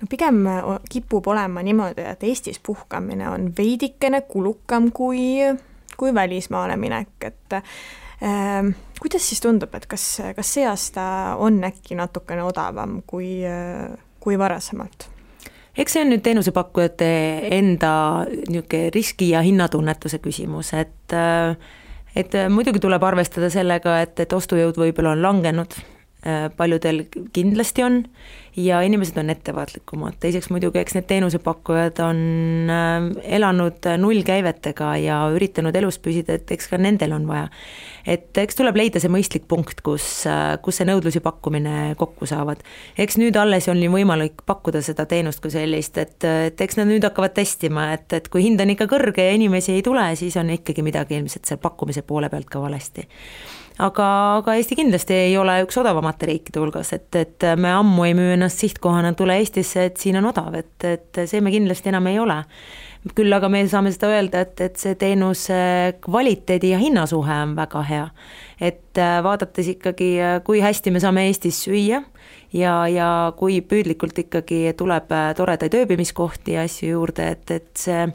no 0.00 0.08
pigem 0.10 0.42
kipub 0.90 1.28
olema 1.30 1.62
niimoodi, 1.62 2.04
et 2.10 2.26
Eestis 2.26 2.58
puhkamine 2.66 3.28
on 3.30 3.50
veidikene 3.58 4.24
kulukam 4.26 4.90
kui 4.96 5.44
kui 5.96 6.14
välismaale 6.14 6.76
minek, 6.80 7.14
et 7.24 7.56
äh, 7.58 8.70
kuidas 9.00 9.28
siis 9.28 9.42
tundub, 9.44 9.74
et 9.74 9.86
kas, 9.90 10.06
kas 10.36 10.54
see 10.58 10.66
aasta 10.68 11.36
on 11.42 11.60
äkki 11.68 11.98
natukene 11.98 12.44
odavam 12.46 13.00
kui, 13.06 13.40
kui 14.20 14.38
varasemalt? 14.38 15.10
eks 15.76 15.92
see 15.92 16.06
on 16.06 16.08
nüüd 16.08 16.22
teenusepakkujate 16.24 17.08
enda 17.52 17.90
niisugune 18.28 18.86
riski 18.94 19.34
ja 19.34 19.42
hinnatunnetuse 19.44 20.22
küsimus, 20.24 20.72
et 20.72 21.12
äh, 21.12 21.58
et 22.16 22.32
muidugi 22.48 22.80
tuleb 22.80 23.02
arvestada 23.04 23.50
sellega, 23.52 24.00
et, 24.06 24.16
et 24.24 24.32
ostujõud 24.32 24.78
võib-olla 24.80 25.12
on 25.12 25.20
langenud 25.20 25.76
Äh, 25.76 25.95
paljudel 26.56 27.04
kindlasti 27.32 27.84
on 27.86 28.02
ja 28.56 28.80
inimesed 28.80 29.16
on 29.20 29.30
ettevaatlikumad, 29.30 30.16
teiseks 30.20 30.48
muidugi 30.50 30.80
eks 30.80 30.96
need 30.96 31.06
teenusepakkujad 31.10 32.00
on 32.04 32.20
äh, 32.72 33.08
elanud 33.36 33.88
nullkäivetega 34.00 34.94
ja 35.02 35.18
üritanud 35.34 35.76
elus 35.76 35.98
püsida, 36.00 36.38
et 36.38 36.52
eks 36.56 36.70
ka 36.70 36.80
nendel 36.80 37.12
on 37.16 37.26
vaja. 37.28 37.50
et 38.06 38.38
eks 38.38 38.56
tuleb 38.56 38.78
leida 38.80 39.02
see 39.02 39.12
mõistlik 39.12 39.44
punkt, 39.48 39.82
kus, 39.84 40.06
äh, 40.30 40.56
kus 40.64 40.80
see 40.80 40.88
nõudlus 40.88 41.18
ja 41.18 41.24
pakkumine 41.24 41.94
kokku 42.00 42.28
saavad. 42.28 42.64
eks 42.96 43.20
nüüd 43.20 43.36
alles 43.36 43.68
on 43.68 43.82
ju 43.82 43.92
võimalik 43.92 44.40
pakkuda 44.46 44.82
seda 44.82 45.04
teenust 45.06 45.44
kui 45.44 45.52
sellist, 45.52 45.98
et, 46.00 46.16
et 46.24 46.60
eks 46.60 46.80
nad 46.80 46.88
nüüd 46.88 47.04
hakkavad 47.04 47.36
testima, 47.36 47.90
et, 47.92 48.08
et 48.16 48.32
kui 48.32 48.46
hind 48.46 48.60
on 48.60 48.72
ikka 48.72 48.88
kõrge 48.88 49.28
ja 49.28 49.36
inimesi 49.36 49.76
ei 49.76 49.84
tule, 49.84 50.08
siis 50.16 50.36
on 50.40 50.50
ikkagi 50.56 50.86
midagi 50.86 51.20
ilmselt 51.20 51.44
seal 51.44 51.60
pakkumise 51.60 52.06
poole 52.08 52.32
pealt 52.32 52.48
ka 52.48 52.64
valesti 52.64 53.04
aga, 53.82 54.08
aga 54.40 54.56
Eesti 54.56 54.78
kindlasti 54.78 55.14
ei 55.26 55.36
ole 55.38 55.58
üks 55.64 55.78
odavamate 55.80 56.28
riikide 56.30 56.62
hulgas, 56.62 56.92
et, 56.96 57.08
et 57.18 57.46
me 57.60 57.72
ammu 57.76 58.06
ei 58.08 58.16
müü 58.16 58.34
ennast 58.36 58.62
sihtkohana, 58.64 59.12
tule 59.18 59.38
Eestisse, 59.40 59.88
et 59.90 60.00
siin 60.00 60.18
on 60.20 60.30
odav, 60.32 60.54
et, 60.58 60.74
et 60.84 61.24
see 61.26 61.42
me 61.44 61.52
kindlasti 61.54 61.92
enam 61.92 62.08
ei 62.12 62.20
ole. 62.22 62.40
Küll 63.14 63.32
aga 63.36 63.48
me 63.52 63.62
saame 63.70 63.92
seda 63.94 64.10
öelda, 64.14 64.42
et, 64.46 64.60
et 64.64 64.80
see 64.80 64.96
teenuse 64.98 65.58
kvaliteedi 66.04 66.72
ja 66.72 66.80
hinnasuhe 66.80 67.38
on 67.44 67.54
väga 67.58 67.82
hea. 67.86 68.08
et 68.60 68.98
äh, 68.98 69.22
vaadates 69.22 69.68
ikkagi, 69.68 70.10
äh, 70.20 70.38
kui 70.44 70.62
hästi 70.64 70.90
me 70.90 71.00
saame 71.00 71.26
Eestis 71.28 71.58
süüa 71.66 72.00
ja, 72.56 72.72
ja 72.88 73.08
kui 73.36 73.60
püüdlikult 73.60 74.16
ikkagi 74.24 74.72
tuleb 74.78 75.12
äh, 75.12 75.34
toredaid 75.36 75.76
ööbimiskohti 75.76 76.56
ja 76.56 76.64
asju 76.64 76.94
juurde, 76.94 77.28
et, 77.36 77.50
et 77.50 77.70
see 77.76 78.06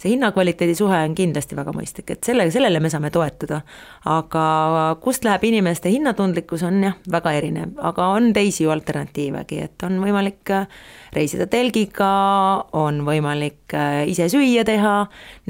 see 0.00 0.14
hinnakvaliteedi 0.14 0.74
suhe 0.74 0.96
on 1.04 1.14
kindlasti 1.14 1.56
väga 1.58 1.74
mõistlik, 1.76 2.14
et 2.14 2.24
selle, 2.24 2.46
sellele 2.52 2.80
me 2.80 2.88
saame 2.92 3.10
toetuda. 3.12 3.60
aga 4.08 4.44
kust 5.04 5.24
läheb 5.24 5.44
inimeste 5.44 5.90
hinnatundlikkus, 5.92 6.62
on 6.64 6.80
jah, 6.86 6.96
väga 7.12 7.34
erinev, 7.36 7.74
aga 7.76 8.06
on 8.16 8.32
teisi 8.32 8.64
ju 8.64 8.72
alternatiivegi, 8.72 9.58
et 9.60 9.84
on 9.84 10.00
võimalik 10.00 10.54
reisida 11.12 11.46
telgiga, 11.52 12.08
on 12.72 13.02
võimalik 13.04 13.76
ise 14.08 14.30
süüa 14.32 14.39
teha, 14.66 14.94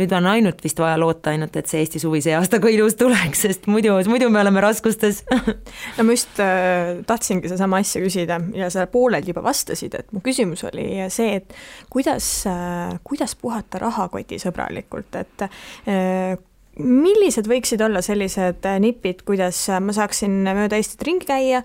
nüüd 0.01 0.13
on 0.17 0.29
ainult 0.31 0.63
vist 0.65 0.81
vaja 0.81 0.99
loota 1.01 1.35
ainult, 1.35 1.57
et 1.57 1.71
see 1.71 1.83
Eesti 1.85 2.03
suvi 2.03 2.23
see 2.25 2.35
aasta 2.37 2.61
ka 2.63 2.71
ilus 2.73 2.99
tuleks, 3.01 3.45
sest 3.47 3.69
muidu, 3.71 3.97
muidu 4.11 4.31
me 4.33 4.43
oleme 4.43 4.63
raskustes. 4.65 5.25
No 5.97 6.05
ma 6.07 6.15
just 6.15 6.39
äh, 6.43 7.01
tahtsingi 7.07 7.49
sedasama 7.49 7.81
asja 7.83 8.01
küsida 8.03 8.39
ja 8.57 8.69
sa 8.73 8.87
pooleldi 8.91 9.33
juba 9.33 9.43
vastasid, 9.45 9.95
et 9.99 10.13
mu 10.15 10.23
küsimus 10.25 10.63
oli 10.69 10.87
see, 11.13 11.41
et 11.41 11.57
kuidas 11.93 12.29
äh,, 12.49 12.95
kuidas 13.05 13.35
puhata 13.41 13.81
rahakoti 13.83 14.39
sõbralikult, 14.41 15.19
et 15.21 15.47
eh, 15.91 16.37
millised 16.79 17.49
võiksid 17.51 17.83
olla 17.85 18.03
sellised 18.05 18.65
eh, 18.65 18.79
nipid, 18.81 19.25
kuidas 19.29 19.59
ma 19.83 19.95
saaksin 19.97 20.41
mööda 20.47 20.79
Eestit 20.79 21.03
ringi 21.07 21.29
käia, 21.29 21.63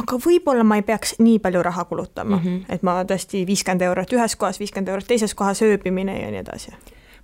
aga 0.00 0.18
võib-olla 0.22 0.64
ma 0.66 0.80
ei 0.80 0.86
peaks 0.86 1.18
nii 1.20 1.38
palju 1.44 1.62
raha 1.62 1.84
kulutama 1.84 2.36
mm, 2.36 2.44
-hmm. 2.44 2.74
et 2.74 2.82
ma 2.86 2.98
tõesti 3.04 3.44
viiskümmend 3.46 3.84
eurot 3.86 4.12
ühes 4.16 4.36
kohas, 4.36 4.60
viiskümmend 4.62 4.88
eurot 4.88 5.06
teises 5.06 5.34
kohas 5.34 5.62
ööbimine 5.62 6.20
ja 6.20 6.30
nii 6.30 6.44
edasi 6.44 6.74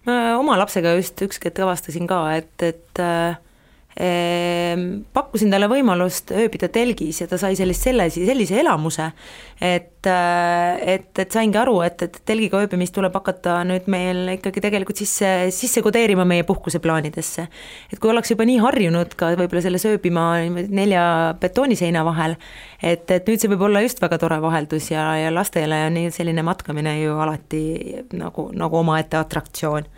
ma 0.07 0.37
oma 0.39 0.59
lapsega 0.59 0.95
just 0.99 1.21
ükskord 1.23 1.59
avastasin 1.63 2.07
ka, 2.11 2.21
et, 2.37 2.63
et 2.63 3.03
äh, 3.03 3.39
pakkusin 3.93 5.53
talle 5.53 5.69
võimalust 5.69 6.31
ööbida 6.33 6.71
telgis 6.73 7.21
ja 7.21 7.27
ta 7.29 7.37
sai 7.41 7.57
sellist, 7.59 7.85
selle, 7.85 8.07
sellise 8.13 8.57
elamuse, 8.63 9.11
et, 9.61 10.07
äh, 10.09 10.81
et, 10.95 11.11
et 11.21 11.35
saingi 11.35 11.61
aru, 11.61 11.83
et, 11.85 12.01
et 12.07 12.17
telgiga 12.25 12.63
ööbimist 12.65 12.95
tuleb 12.97 13.13
hakata 13.19 13.59
nüüd 13.69 13.91
meil 13.93 14.33
ikkagi 14.39 14.65
tegelikult 14.65 15.03
sisse, 15.03 15.51
sisse 15.53 15.85
kodeerima 15.85 16.25
meie 16.25 16.47
puhkuseplaanidesse. 16.49 17.47
et 17.93 18.01
kui 18.01 18.11
ollakse 18.11 18.33
juba 18.33 18.49
nii 18.49 18.59
harjunud 18.65 19.13
ka 19.19 19.35
võib-olla 19.37 19.65
selles 19.69 19.85
ööbima 19.91 20.27
nelja 20.49 21.05
betooniseina 21.41 22.05
vahel, 22.09 22.39
et, 22.81 23.05
et 23.11 23.29
nüüd 23.29 23.45
see 23.45 23.53
võib 23.53 23.69
olla 23.69 23.85
just 23.85 24.01
väga 24.01 24.19
tore 24.19 24.41
vaheldus 24.41 24.91
ja, 24.95 25.11
ja 25.21 25.31
lastele 25.35 25.85
on 25.91 26.01
selline 26.17 26.43
matkamine 26.49 26.97
ju 27.03 27.21
alati 27.21 27.65
nagu, 28.17 28.49
nagu 28.57 28.81
omaette 28.81 29.21
atraktsioon 29.21 29.93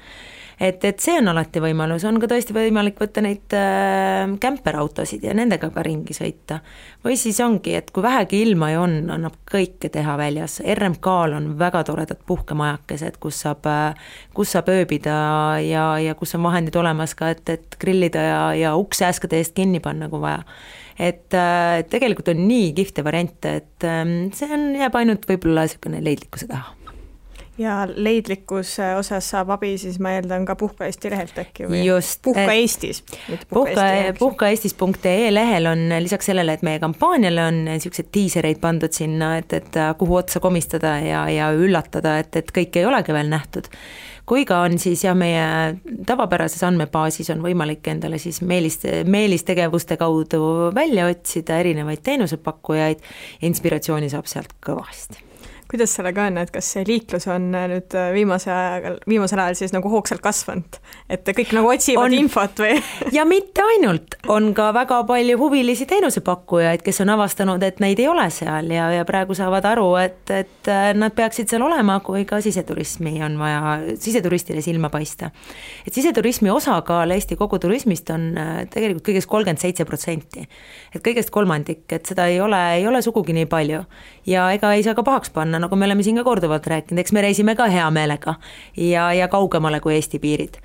et, 0.60 0.84
et 0.84 1.00
see 1.02 1.16
on 1.18 1.28
alati 1.32 1.62
võimalus, 1.62 2.04
on 2.08 2.18
ka 2.22 2.28
tõesti 2.30 2.54
võimalik 2.56 2.98
võtta 3.00 3.22
neid 3.24 3.54
äh, 3.56 4.26
kämperautosid 4.40 5.24
ja 5.26 5.34
nendega 5.36 5.70
ka 5.74 5.82
ringi 5.86 6.14
sõita. 6.16 6.60
või 7.04 7.16
siis 7.20 7.40
ongi, 7.44 7.74
et 7.78 7.90
kui 7.94 8.02
vähegi 8.04 8.42
ilma 8.44 8.70
ju 8.72 8.84
on, 8.84 8.96
annab 9.14 9.36
kõike 9.50 9.90
teha 9.92 10.16
väljas, 10.20 10.60
RMK-l 10.60 11.36
on 11.38 11.50
väga 11.58 11.84
toredad 11.88 12.22
puhkemajakesed, 12.26 13.18
kus 13.22 13.42
saab, 13.46 13.66
äh, 13.66 14.14
kus 14.34 14.54
saab 14.54 14.70
ööbida 14.72 15.16
ja, 15.64 15.88
ja 16.02 16.14
kus 16.18 16.34
on 16.38 16.46
vahendid 16.46 16.76
olemas 16.80 17.16
ka, 17.18 17.32
et, 17.34 17.44
et 17.48 17.78
grillida 17.80 18.22
ja, 18.22 18.40
ja 18.58 18.76
uks 18.78 19.02
sääskede 19.02 19.40
eest 19.42 19.56
kinni 19.58 19.82
panna, 19.84 20.08
kui 20.12 20.22
vaja. 20.22 20.44
Et 20.94 21.34
äh, 21.34 21.82
tegelikult 21.90 22.30
on 22.30 22.46
nii 22.46 22.70
kihvte 22.76 23.02
variante, 23.04 23.58
et 23.62 23.88
äh, 23.88 24.06
see 24.36 24.54
on, 24.54 24.70
jääb 24.78 25.02
ainult 25.02 25.26
võib-olla 25.28 25.66
niisugune 25.66 26.04
leidlikkuse 26.04 26.50
taha 26.50 26.83
ja 27.58 27.74
leidlikkuse 27.86 28.94
osas 28.98 29.28
saab 29.30 29.52
abi 29.54 29.74
siis 29.78 29.98
ma 30.02 30.14
eeldan 30.16 30.46
ka 30.48 30.56
Puhka 30.58 30.88
Eesti 30.88 31.10
lehelt 31.12 31.36
äkki 31.38 31.68
või? 31.68 31.84
just. 31.86 32.22
puhka 32.24 32.46
Eestis. 32.52 33.02
puhka, 33.50 33.84
puhkaeestis.ee 34.18 35.34
lehel 35.34 35.68
on 35.70 35.84
lisaks 36.02 36.30
sellele, 36.30 36.56
et 36.58 36.64
meie 36.66 36.80
kampaaniale 36.82 37.44
on 37.44 37.60
niisuguseid 37.68 38.10
diisereid 38.14 38.58
pandud 38.62 38.92
sinna, 38.92 39.36
et, 39.38 39.52
et 39.52 39.78
kuhu 39.98 40.18
otsa 40.22 40.42
komistada 40.42 40.98
ja, 41.04 41.28
ja 41.30 41.52
üllatada, 41.54 42.18
et, 42.24 42.34
et 42.36 42.50
kõike 42.54 42.82
ei 42.82 42.90
olegi 42.90 43.14
veel 43.14 43.30
nähtud 43.30 43.70
kui 44.26 44.46
ka 44.48 44.62
on 44.64 44.78
siis 44.80 45.04
jah, 45.04 45.16
meie 45.16 45.76
tavapärases 46.08 46.62
andmebaasis 46.66 47.28
on 47.34 47.44
võimalik 47.44 47.86
endale 47.92 48.18
siis 48.22 48.40
meelis, 48.42 48.80
meelistegevuste 49.04 49.98
kaudu 50.00 50.72
välja 50.74 51.10
otsida 51.12 51.60
erinevaid 51.60 52.02
teenusepakkujaid 52.02 53.04
ja 53.04 53.46
inspiratsiooni 53.50 54.10
saab 54.12 54.30
sealt 54.30 54.56
kõvasti 54.64 55.33
kuidas 55.70 55.94
sellega 55.96 56.26
on, 56.28 56.38
et 56.42 56.50
kas 56.52 56.66
see 56.74 56.84
liiklus 56.86 57.26
on 57.32 57.48
äh, 57.56 57.66
nüüd 57.70 57.94
äh, 57.96 58.10
viimase 58.14 58.50
ajal, 58.52 58.98
viimasel 59.08 59.40
ajal 59.40 59.56
siis 59.58 59.72
nagu 59.74 59.88
hoogsalt 59.90 60.20
kasvanud, 60.24 60.78
et 61.10 61.28
kõik 61.36 61.54
nagu 61.56 61.70
otsivad 61.72 62.10
on... 62.10 62.16
infot 62.18 62.60
või? 62.60 62.76
ja 63.16 63.24
mitte 63.28 63.64
ainult, 63.74 64.18
on 64.30 64.52
ka 64.56 64.70
väga 64.76 65.00
palju 65.08 65.38
huvilisi 65.40 65.86
teenusepakkujaid, 65.90 66.84
kes 66.84 67.00
on 67.04 67.14
avastanud, 67.16 67.64
et 67.64 67.80
neid 67.84 68.02
ei 68.02 68.08
ole 68.10 68.26
seal 68.34 68.70
ja, 68.74 68.90
ja 68.98 69.06
praegu 69.08 69.36
saavad 69.36 69.66
aru, 69.72 69.88
et, 70.02 70.22
et 70.34 70.70
äh, 70.72 70.90
nad 70.96 71.16
peaksid 71.16 71.50
seal 71.50 71.64
olema, 71.64 71.98
kui 72.04 72.26
ka 72.28 72.42
siseturismi 72.44 73.16
on 73.24 73.38
vaja, 73.40 73.78
siseturistile 74.00 74.62
silma 74.64 74.92
paista. 74.92 75.32
et 75.86 75.94
siseturismi 75.96 76.52
osakaal 76.52 77.10
Eesti 77.14 77.36
koguturismist 77.40 78.10
on 78.10 78.30
tegelikult 78.70 79.04
kõigest 79.06 79.30
kolmkümmend 79.30 79.62
seitse 79.62 79.84
protsenti. 79.88 80.44
et 80.94 81.00
kõigest 81.04 81.32
kolmandik, 81.32 81.86
et 81.92 82.06
seda 82.06 82.28
ei 82.28 82.40
ole, 82.40 82.60
ei 82.78 82.86
ole 82.86 83.02
sugugi 83.02 83.32
nii 83.32 83.48
palju. 83.48 83.84
ja 84.26 84.50
ega 84.52 84.74
ei 84.74 84.82
saa 84.84 84.94
ka 84.94 85.02
pahaks 85.06 85.32
panna, 85.32 85.53
nagu 85.62 85.76
me 85.76 85.86
oleme 85.88 86.02
siin 86.06 86.18
ka 86.20 86.24
korduvalt 86.26 86.66
rääkinud, 86.70 87.00
eks 87.02 87.14
me 87.16 87.22
reisime 87.24 87.54
ka 87.58 87.68
hea 87.70 87.86
meelega 87.94 88.36
ja, 88.76 89.10
ja 89.12 89.28
kaugemale 89.32 89.80
kui 89.84 89.96
Eesti 89.98 90.20
piirid. 90.22 90.58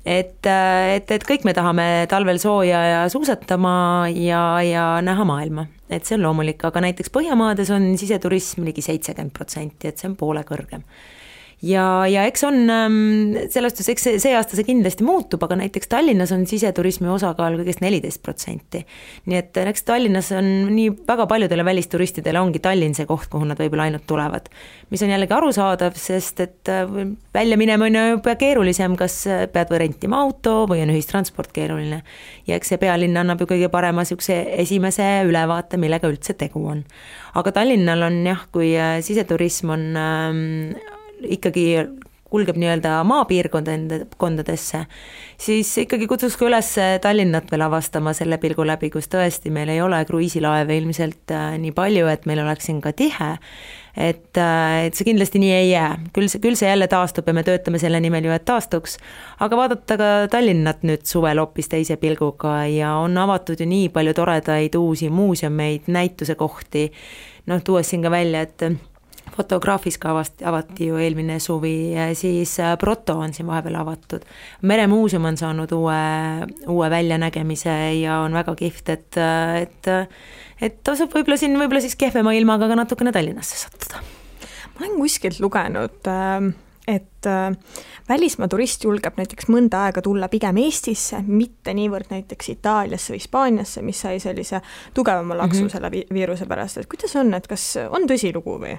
Et, 0.00 0.46
et, 0.46 1.10
et 1.12 1.24
kõik 1.28 1.44
me 1.44 1.52
tahame 1.52 2.06
talvel 2.08 2.38
sooja 2.40 2.80
ja 2.88 3.00
suusatama 3.12 4.08
ja, 4.16 4.42
ja 4.64 4.84
näha 5.04 5.26
maailma, 5.28 5.66
et 5.92 6.08
see 6.08 6.16
on 6.16 6.24
loomulik, 6.24 6.64
aga 6.64 6.80
näiteks 6.86 7.12
Põhjamaades 7.12 7.68
on 7.74 7.92
siseturism 8.00 8.64
ligi 8.64 8.84
seitsekümmend 8.86 9.36
protsenti, 9.36 9.90
et 9.90 10.00
see 10.00 10.08
on 10.08 10.16
poole 10.16 10.44
kõrgem 10.48 10.86
ja, 11.62 11.84
ja 12.08 12.24
eks 12.28 12.44
on 12.48 12.70
ähm, 12.72 13.36
selles 13.52 13.74
suhtes, 13.74 13.90
eks 13.92 14.06
see, 14.06 14.18
see 14.22 14.32
aasta 14.36 14.56
see 14.56 14.66
kindlasti 14.68 15.04
muutub, 15.04 15.42
aga 15.44 15.58
näiteks 15.60 15.90
Tallinnas 15.92 16.32
on 16.32 16.46
siseturismi 16.48 17.10
osakaal 17.12 17.58
kõigest 17.60 17.82
neliteist 17.84 18.22
protsenti. 18.24 18.82
nii 19.28 19.38
et 19.38 19.60
eks 19.64 19.84
Tallinnas 19.88 20.30
on 20.36 20.48
nii 20.72 20.92
väga 21.08 21.26
paljudele 21.30 21.64
välisturistidele 21.66 22.40
ongi 22.40 22.62
Tallinn 22.64 22.96
see 22.96 23.08
koht, 23.08 23.28
kuhu 23.32 23.48
nad 23.48 23.60
võib-olla 23.60 23.88
ainult 23.88 24.06
tulevad. 24.08 24.48
mis 24.90 25.02
on 25.04 25.12
jällegi 25.12 25.36
arusaadav, 25.36 25.98
sest 26.00 26.40
et 26.40 26.72
äh, 26.72 26.86
välja 27.34 27.58
minema 27.60 27.88
on 27.90 27.98
ju 27.98 28.04
jube 28.14 28.36
keerulisem, 28.40 28.96
kas 28.96 29.22
pead 29.52 29.72
või 29.72 29.82
rentima 29.84 30.22
auto 30.24 30.64
või 30.70 30.80
on 30.84 30.94
ühistransport 30.94 31.52
keeruline. 31.52 32.02
ja 32.46 32.56
eks 32.56 32.72
see 32.72 32.80
pealinn 32.80 33.20
annab 33.20 33.44
ju 33.44 33.50
kõige 33.50 33.68
parema 33.68 34.00
niisuguse 34.00 34.38
esimese 34.62 35.10
ülevaate, 35.28 35.76
millega 35.76 36.08
üldse 36.08 36.34
tegu 36.40 36.64
on. 36.72 36.86
aga 37.34 37.52
Tallinnal 37.52 38.08
on 38.08 38.22
jah, 38.24 38.46
kui 38.52 38.72
äh, 38.78 39.02
siseturism 39.04 39.76
on 39.76 39.84
ähm, 40.00 40.96
ikkagi 41.24 41.66
kulgeb 42.30 42.58
nii-öelda 42.62 43.00
maapiirkondadesse, 43.04 44.84
siis 45.40 45.70
ikkagi 45.82 46.06
kutsuks 46.10 46.36
ka 46.38 46.46
üles 46.46 46.68
Tallinnat 47.02 47.50
veel 47.50 47.64
avastama 47.66 48.12
selle 48.14 48.38
pilgu 48.42 48.64
läbi, 48.66 48.90
kus 48.94 49.10
tõesti 49.10 49.50
meil 49.54 49.72
ei 49.72 49.80
ole 49.82 49.98
kruiisilaeve 50.06 50.76
ilmselt 50.78 51.34
äh, 51.34 51.56
nii 51.58 51.74
palju, 51.74 52.06
et 52.12 52.28
meil 52.30 52.42
oleks 52.44 52.68
siin 52.70 52.78
ka 52.84 52.92
tihe, 52.96 53.32
et, 53.96 54.38
äh, 54.38 54.74
et 54.86 54.94
see 54.94 55.08
kindlasti 55.08 55.42
nii 55.42 55.54
ei 55.56 55.72
jää, 55.72 55.88
küll 56.14 56.30
see, 56.30 56.42
küll 56.44 56.58
see 56.58 56.70
jälle 56.70 56.86
taastub 56.92 57.26
ja 57.26 57.34
me 57.34 57.42
töötame 57.46 57.82
selle 57.82 57.98
nimel 58.02 58.28
ju, 58.28 58.34
et 58.36 58.46
taastuks, 58.46 59.00
aga 59.42 59.58
vaadata 59.58 59.98
ka 59.98 60.12
Tallinnat 60.30 60.86
nüüd 60.86 61.02
suvel 61.10 61.42
hoopis 61.42 61.72
teise 61.72 61.98
pilguga 61.98 62.60
ja 62.70 62.94
on 63.02 63.18
avatud 63.18 63.58
ju 63.58 63.66
nii 63.66 63.90
palju 63.96 64.14
toredaid 64.14 64.78
uusi 64.78 65.10
muuseumeid, 65.10 65.90
näitusekohti, 65.90 66.86
noh, 67.50 67.66
tuues 67.66 67.90
siin 67.90 68.06
ka 68.06 68.14
välja, 68.14 68.46
et 68.46 68.70
fotograafis 69.36 69.98
ka 69.98 70.10
avasti, 70.14 70.44
avati 70.44 70.90
ju 70.90 71.00
eelmine 71.00 71.38
suvi, 71.40 71.92
siis 72.18 72.56
äh, 72.60 72.76
Proto 72.78 73.18
on 73.18 73.34
siin 73.34 73.48
vahepeal 73.48 73.80
avatud. 73.80 74.24
meremuuseum 74.62 75.24
on 75.24 75.36
saanud 75.36 75.72
uue, 75.72 76.00
uue 76.68 76.90
väljanägemise 76.90 77.76
ja 78.00 78.20
on 78.24 78.34
väga 78.36 78.54
kihvt, 78.54 78.88
et, 78.88 79.20
et 79.60 79.92
et 80.60 80.80
tasub 80.84 81.12
võib-olla 81.14 81.38
siin, 81.40 81.56
võib-olla 81.56 81.80
siis 81.80 81.96
kehvema 81.96 82.34
ilmaga 82.36 82.68
ka 82.68 82.76
natukene 82.76 83.12
Tallinnasse 83.12 83.56
sattuda. 83.56 84.02
ma 84.74 84.84
olen 84.86 84.98
kuskilt 85.00 85.40
lugenud 85.40 86.10
äh 86.10 86.50
et 86.90 87.26
äh, 87.26 87.56
välismaa 88.08 88.48
turist 88.48 88.84
julgeb 88.84 89.18
näiteks 89.20 89.48
mõnda 89.52 89.84
aega 89.86 90.02
tulla 90.02 90.28
pigem 90.32 90.58
Eestisse, 90.64 91.20
mitte 91.26 91.74
niivõrd 91.76 92.10
näiteks 92.10 92.54
Itaaliasse 92.56 93.14
või 93.14 93.20
Hispaaniasse, 93.20 93.82
mis 93.86 94.00
sai 94.00 94.20
sellise 94.22 94.62
tugevama 94.94 95.36
laksu 95.38 95.62
mm 95.62 95.66
-hmm. 95.66 95.72
selle 95.72 95.90
vi 95.90 96.04
viiruse 96.12 96.46
pärast, 96.46 96.78
et 96.78 96.90
kuidas 96.90 97.16
on, 97.16 97.34
et 97.34 97.46
kas 97.46 97.74
on 97.90 98.08
tõsilugu 98.10 98.58
või? 98.64 98.78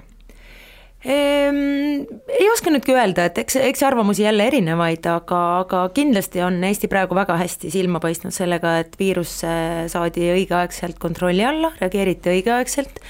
Ehm, 1.02 2.04
ei 2.30 2.46
oska 2.52 2.70
nüüdki 2.70 2.94
öelda, 2.94 3.24
et 3.26 3.38
eks, 3.42 3.56
eks 3.58 3.82
arvamusi 3.82 4.22
jälle 4.22 4.44
erinevaid, 4.46 5.06
aga, 5.10 5.40
aga 5.64 5.80
kindlasti 5.96 6.44
on 6.46 6.60
Eesti 6.62 6.86
praegu 6.90 7.16
väga 7.18 7.34
hästi 7.40 7.72
silma 7.74 7.98
paistnud 8.02 8.34
sellega, 8.34 8.76
et 8.84 8.94
viirus 9.00 9.40
saadi 9.42 10.28
õigeaegselt 10.36 11.00
kontrolli 11.02 11.42
alla, 11.46 11.72
reageeriti 11.80 12.36
õigeaegselt. 12.36 13.02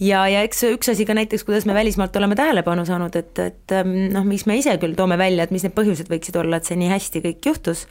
Ja, 0.00 0.26
ja 0.28 0.44
eks 0.44 0.66
üks 0.68 0.92
asi 0.92 1.08
ka 1.08 1.16
näiteks, 1.16 1.46
kuidas 1.48 1.64
me 1.68 1.76
välismaalt 1.76 2.16
oleme 2.20 2.36
tähelepanu 2.36 2.84
saanud, 2.88 3.16
et, 3.16 3.32
et 3.40 3.76
ehm, 3.76 3.96
noh, 4.12 4.28
miks 4.28 4.44
me 4.48 4.60
ise 4.60 4.76
küll 4.80 4.96
toome 4.96 5.16
välja, 5.20 5.48
et 5.48 5.52
mis 5.54 5.64
need 5.64 5.76
põhjused 5.76 6.12
võiksid 6.12 6.36
olla, 6.40 6.60
et 6.60 6.68
see 6.68 6.76
nii 6.80 6.92
hästi 6.92 7.24
kõik 7.24 7.52
juhtus, 7.52 7.86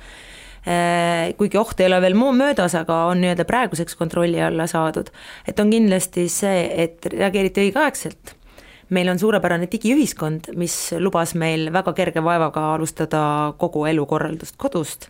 ehm, 0.69 1.33
kuigi 1.41 1.57
oht 1.57 1.81
ei 1.81 1.89
ole 1.89 2.03
veel 2.05 2.17
muu 2.17 2.37
möödas, 2.37 2.77
aga 2.77 3.07
on 3.09 3.25
nii-öelda 3.25 3.49
praeguseks 3.49 3.97
kontrolli 3.97 4.41
alla 4.45 4.69
saadud, 4.69 5.09
et 5.49 5.61
on 5.61 5.73
kindlasti 5.73 6.29
see, 6.33 6.67
et 6.85 7.09
reageeriti 7.17 7.65
õigeaegselt 7.69 8.37
meil 8.95 9.09
on 9.11 9.19
suurepärane 9.21 9.69
digiühiskond, 9.71 10.53
mis 10.59 10.75
lubas 10.99 11.35
meil 11.37 11.69
väga 11.73 11.93
kerge 11.97 12.23
vaevaga 12.25 12.73
alustada 12.75 13.21
kogu 13.61 13.85
elukorraldust 13.89 14.57
kodust. 14.57 15.09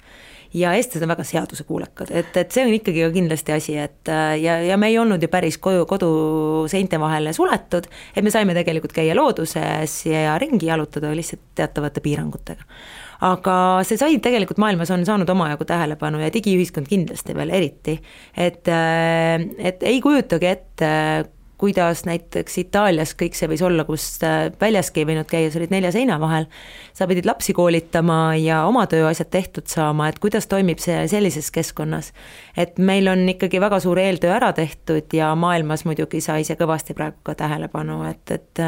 Ja 0.50 0.72
eestlased 0.74 1.06
on 1.06 1.12
väga 1.12 1.24
seadusekuulekad, 1.30 2.10
et, 2.10 2.38
et 2.42 2.56
see 2.56 2.63
on 2.65 2.72
ikkagi 2.74 3.04
ka 3.04 3.12
kindlasti 3.13 3.54
asi, 3.54 3.76
et 3.78 4.10
ja, 4.42 4.56
ja 4.65 4.80
me 4.82 4.88
ei 4.89 4.96
olnud 4.98 5.22
ju 5.22 5.30
päris 5.30 5.60
koju, 5.62 5.84
kodu 5.86 6.08
seinte 6.72 6.98
vahele 6.98 7.36
suletud, 7.38 7.86
et 8.15 8.26
me 8.26 8.34
saime 8.34 8.56
tegelikult 8.58 8.96
käia 8.96 9.13
looduses 9.13 10.00
ja 10.10 10.34
ringi 10.42 10.72
jalutada 10.72 11.13
lihtsalt 11.13 11.52
teatavate 11.54 12.02
piirangutega. 12.02 12.65
aga 13.30 13.56
see 13.86 14.02
sai 14.02 14.18
tegelikult 14.26 14.58
maailmas, 14.58 14.89
on 14.89 15.06
saanud 15.06 15.30
omajagu 15.30 15.70
tähelepanu 15.70 16.24
ja 16.24 16.34
digiühiskond 16.34 16.89
kindlasti 16.89 17.38
veel 17.38 17.54
eriti, 17.54 18.00
et, 18.34 18.65
et 18.65 19.86
ei 19.86 20.02
kujutage 20.02 20.50
ette, 20.50 20.94
kuidas 21.60 22.06
näiteks 22.08 22.58
Itaalias 22.62 23.12
kõik 23.19 23.36
see 23.36 23.50
võis 23.52 23.62
olla, 23.65 23.84
kus 23.88 24.06
väljaski 24.62 25.04
ei 25.04 25.08
võinud 25.10 25.28
käia, 25.30 25.50
sa 25.52 25.60
olid 25.60 25.74
nelja 25.74 25.91
seina 25.91 26.15
vahel, 26.22 26.48
sa 26.95 27.08
pidid 27.10 27.28
lapsi 27.28 27.54
koolitama 27.56 28.36
ja 28.39 28.62
oma 28.69 28.86
tööasjad 28.89 29.32
tehtud 29.34 29.67
saama, 29.71 30.08
et 30.10 30.21
kuidas 30.23 30.48
toimib 30.48 30.79
see 30.79 31.02
sellises 31.12 31.52
keskkonnas. 31.52 32.13
et 32.58 32.79
meil 32.79 33.12
on 33.12 33.25
ikkagi 33.36 33.60
väga 33.62 33.81
suur 33.83 34.00
eeltöö 34.00 34.31
ära 34.38 34.54
tehtud 34.56 35.12
ja 35.13 35.33
maailmas 35.36 35.83
muidugi 35.86 36.21
sai 36.23 36.48
see 36.48 36.56
kõvasti 36.60 36.96
praegu 36.96 37.19
ka 37.23 37.36
tähelepanu, 37.44 38.04
et, 38.08 38.31
et 38.31 38.63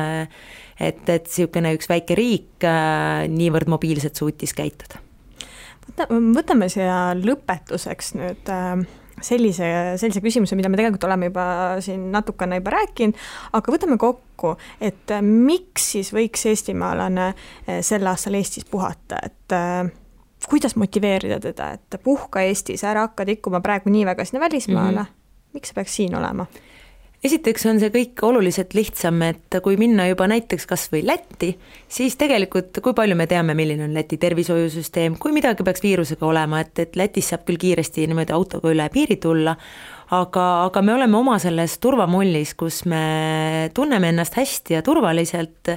et, 0.81 1.09
et 1.09 1.27
niisugune 1.27 1.75
üks 1.77 1.87
väike 1.89 2.15
riik 2.17 2.65
äh, 2.65 3.27
niivõrd 3.31 3.69
mobiilselt 3.71 4.19
suutis 4.19 4.53
käituda. 4.57 4.99
võta, 5.87 6.07
võtame 6.09 6.67
siia 6.69 7.13
lõpetuseks 7.15 8.17
nüüd 8.19 8.51
äh 8.51 9.00
sellise, 9.25 9.69
sellise 10.01 10.21
küsimuse, 10.23 10.57
mida 10.59 10.69
me 10.71 10.79
tegelikult 10.79 11.07
oleme 11.09 11.31
juba 11.31 11.45
siin 11.83 12.09
natukene 12.13 12.59
juba 12.61 12.75
rääkinud, 12.75 13.17
aga 13.57 13.75
võtame 13.75 13.97
kokku, 14.01 14.55
et 14.81 15.15
miks 15.25 15.91
siis 15.95 16.11
võiks 16.15 16.45
eestimaalane 16.51 17.31
eh, 17.31 17.81
sel 17.85 18.07
aastal 18.09 18.37
Eestis 18.39 18.67
puhata, 18.69 19.19
et 19.25 19.57
eh, 19.57 19.91
kuidas 20.49 20.75
motiveerida 20.79 21.39
teda, 21.43 21.71
et 21.77 22.01
puhka 22.03 22.43
Eestis, 22.47 22.83
ära 22.87 23.07
hakka 23.07 23.27
tikkuma 23.29 23.61
praegu 23.63 23.93
nii 23.93 24.05
väga 24.09 24.25
sinna 24.25 24.43
välismaale 24.47 24.99
mm, 24.99 25.05
-hmm. 25.05 25.53
miks 25.53 25.69
see 25.69 25.75
peaks 25.77 25.95
siin 26.01 26.15
olema? 26.15 26.45
Esiteks 27.21 27.65
on 27.69 27.79
see 27.81 27.91
kõik 27.93 28.21
oluliselt 28.25 28.73
lihtsam, 28.73 29.21
et 29.25 29.59
kui 29.63 29.77
minna 29.79 30.07
juba 30.09 30.25
näiteks 30.31 30.65
kas 30.69 30.87
või 30.93 31.03
Lätti, 31.05 31.51
siis 31.91 32.17
tegelikult 32.17 32.81
kui 32.81 32.95
palju 32.97 33.17
me 33.17 33.27
teame, 33.29 33.53
milline 33.57 33.85
on 33.85 33.95
Läti 33.95 34.17
tervishoiusüsteem, 34.21 35.19
kui 35.21 35.33
midagi 35.35 35.65
peaks 35.65 35.83
viirusega 35.85 36.25
olema, 36.25 36.63
et, 36.65 36.73
et 36.81 36.97
Lätis 36.97 37.29
saab 37.31 37.45
küll 37.47 37.61
kiiresti 37.61 38.07
niimoodi 38.09 38.33
autoga 38.33 38.71
üle 38.73 38.87
piiri 38.93 39.19
tulla, 39.21 39.53
aga, 40.17 40.45
aga 40.65 40.83
me 40.85 40.95
oleme 40.95 41.19
oma 41.19 41.37
selles 41.43 41.77
turvamullis, 41.83 42.55
kus 42.57 42.81
me 42.89 43.69
tunneme 43.77 44.09
ennast 44.11 44.39
hästi 44.41 44.79
ja 44.79 44.81
turvaliselt, 44.85 45.75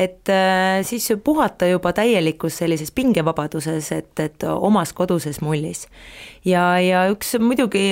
et 0.00 0.32
äh, 0.32 0.80
siis 0.86 1.12
puhata 1.24 1.68
juba 1.68 1.92
täielikus 1.96 2.56
sellises 2.62 2.90
pingevabaduses, 2.96 3.92
et, 4.00 4.24
et 4.24 4.48
omas 4.48 4.96
koduses 4.96 5.44
mullis. 5.44 5.84
ja, 6.44 6.72
ja 6.80 7.04
üks 7.12 7.36
muidugi 7.36 7.90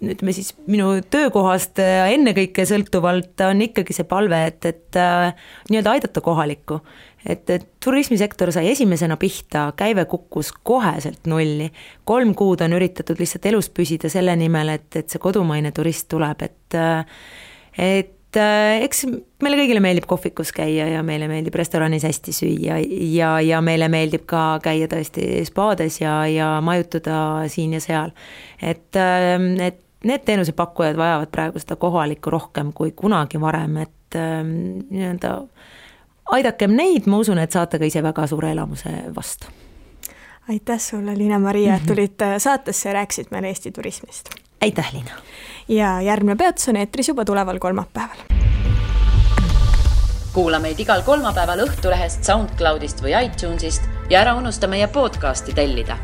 ütleme 0.00 0.32
siis 0.32 0.54
minu 0.70 0.92
töökohast 1.12 1.80
äh, 1.82 2.08
ennekõike 2.14 2.64
sõltuvalt 2.68 3.40
on 3.44 3.64
ikkagi 3.66 3.96
see 3.96 4.08
palve, 4.08 4.38
et, 4.48 4.64
et 4.68 4.98
äh, 5.00 5.32
nii-öelda 5.70 5.96
aidata 5.96 6.22
kohalikku. 6.24 6.80
et, 7.24 7.50
et 7.50 7.66
turismisektor 7.84 8.52
sai 8.52 8.70
esimesena 8.70 9.18
pihta, 9.20 9.66
käive 9.76 10.06
kukkus 10.08 10.54
koheselt 10.64 11.26
nulli, 11.28 11.68
kolm 12.08 12.32
kuud 12.34 12.64
on 12.64 12.72
üritatud 12.78 13.20
lihtsalt 13.20 13.50
elus 13.50 13.68
püsida 13.68 14.08
selle 14.08 14.36
nimel, 14.40 14.72
et, 14.78 14.88
et 14.96 15.12
see 15.12 15.20
kodumaine 15.20 15.72
turist 15.76 16.08
tuleb, 16.08 16.48
et 16.48 16.80
äh, 16.80 17.04
et 17.76 18.16
eks 18.38 19.04
meile 19.42 19.56
kõigile 19.58 19.80
meeldib 19.82 20.06
kohvikus 20.06 20.52
käia 20.54 20.86
ja 20.86 21.02
meile 21.02 21.26
meeldib 21.26 21.56
restoranis 21.58 22.04
hästi 22.06 22.34
süüa 22.34 22.76
ja, 23.10 23.32
ja 23.42 23.58
meile 23.64 23.88
meeldib 23.90 24.22
ka 24.30 24.60
käia 24.62 24.86
tõesti 24.90 25.42
spaades 25.48 25.98
ja, 25.98 26.14
ja 26.30 26.50
majutuda 26.62 27.48
siin 27.50 27.74
ja 27.74 27.80
seal. 27.82 28.14
et, 28.62 28.94
et 28.94 29.82
need 30.04 30.18
teenusepakkujad 30.24 30.96
vajavad 30.96 31.28
praegu 31.32 31.58
seda 31.58 31.76
kohalikku 31.76 32.30
rohkem 32.30 32.72
kui 32.72 32.92
kunagi 32.96 33.40
varem, 33.40 33.76
et 33.76 34.16
ähm, 34.16 34.52
nii-öelda 34.90 35.34
aidakem 36.30 36.74
neid, 36.76 37.06
ma 37.06 37.20
usun, 37.20 37.38
et 37.38 37.52
saate 37.52 37.78
ka 37.78 37.88
ise 37.88 38.02
väga 38.02 38.26
suure 38.26 38.52
elamuse 38.52 38.90
vastu. 39.16 39.46
aitäh 40.48 40.80
sulle, 40.80 41.18
Liina-Maria, 41.18 41.76
et 41.76 41.86
tulid 41.86 42.22
äh, 42.22 42.36
saatesse 42.38 42.88
ja 42.88 42.92
rääkisid 42.92 43.30
meile 43.30 43.48
Eesti 43.48 43.72
turismist. 43.72 44.30
aitäh, 44.62 44.92
Liina! 44.92 45.10
ja 45.68 46.00
järgmine 46.00 46.36
peatus 46.36 46.68
on 46.68 46.76
eetris 46.76 47.08
juba 47.08 47.24
tuleval 47.24 47.58
kolmapäeval. 47.58 48.16
kuula 50.32 50.58
meid 50.58 50.80
igal 50.80 51.02
kolmapäeval 51.02 51.66
Õhtulehest, 51.66 52.24
SoundCloudist 52.24 53.02
või 53.02 53.18
iTunesist 53.24 53.82
ja 54.10 54.20
ära 54.20 54.34
unusta 54.34 54.66
meie 54.66 54.88
podcasti 54.88 55.52
tellida 55.52 55.98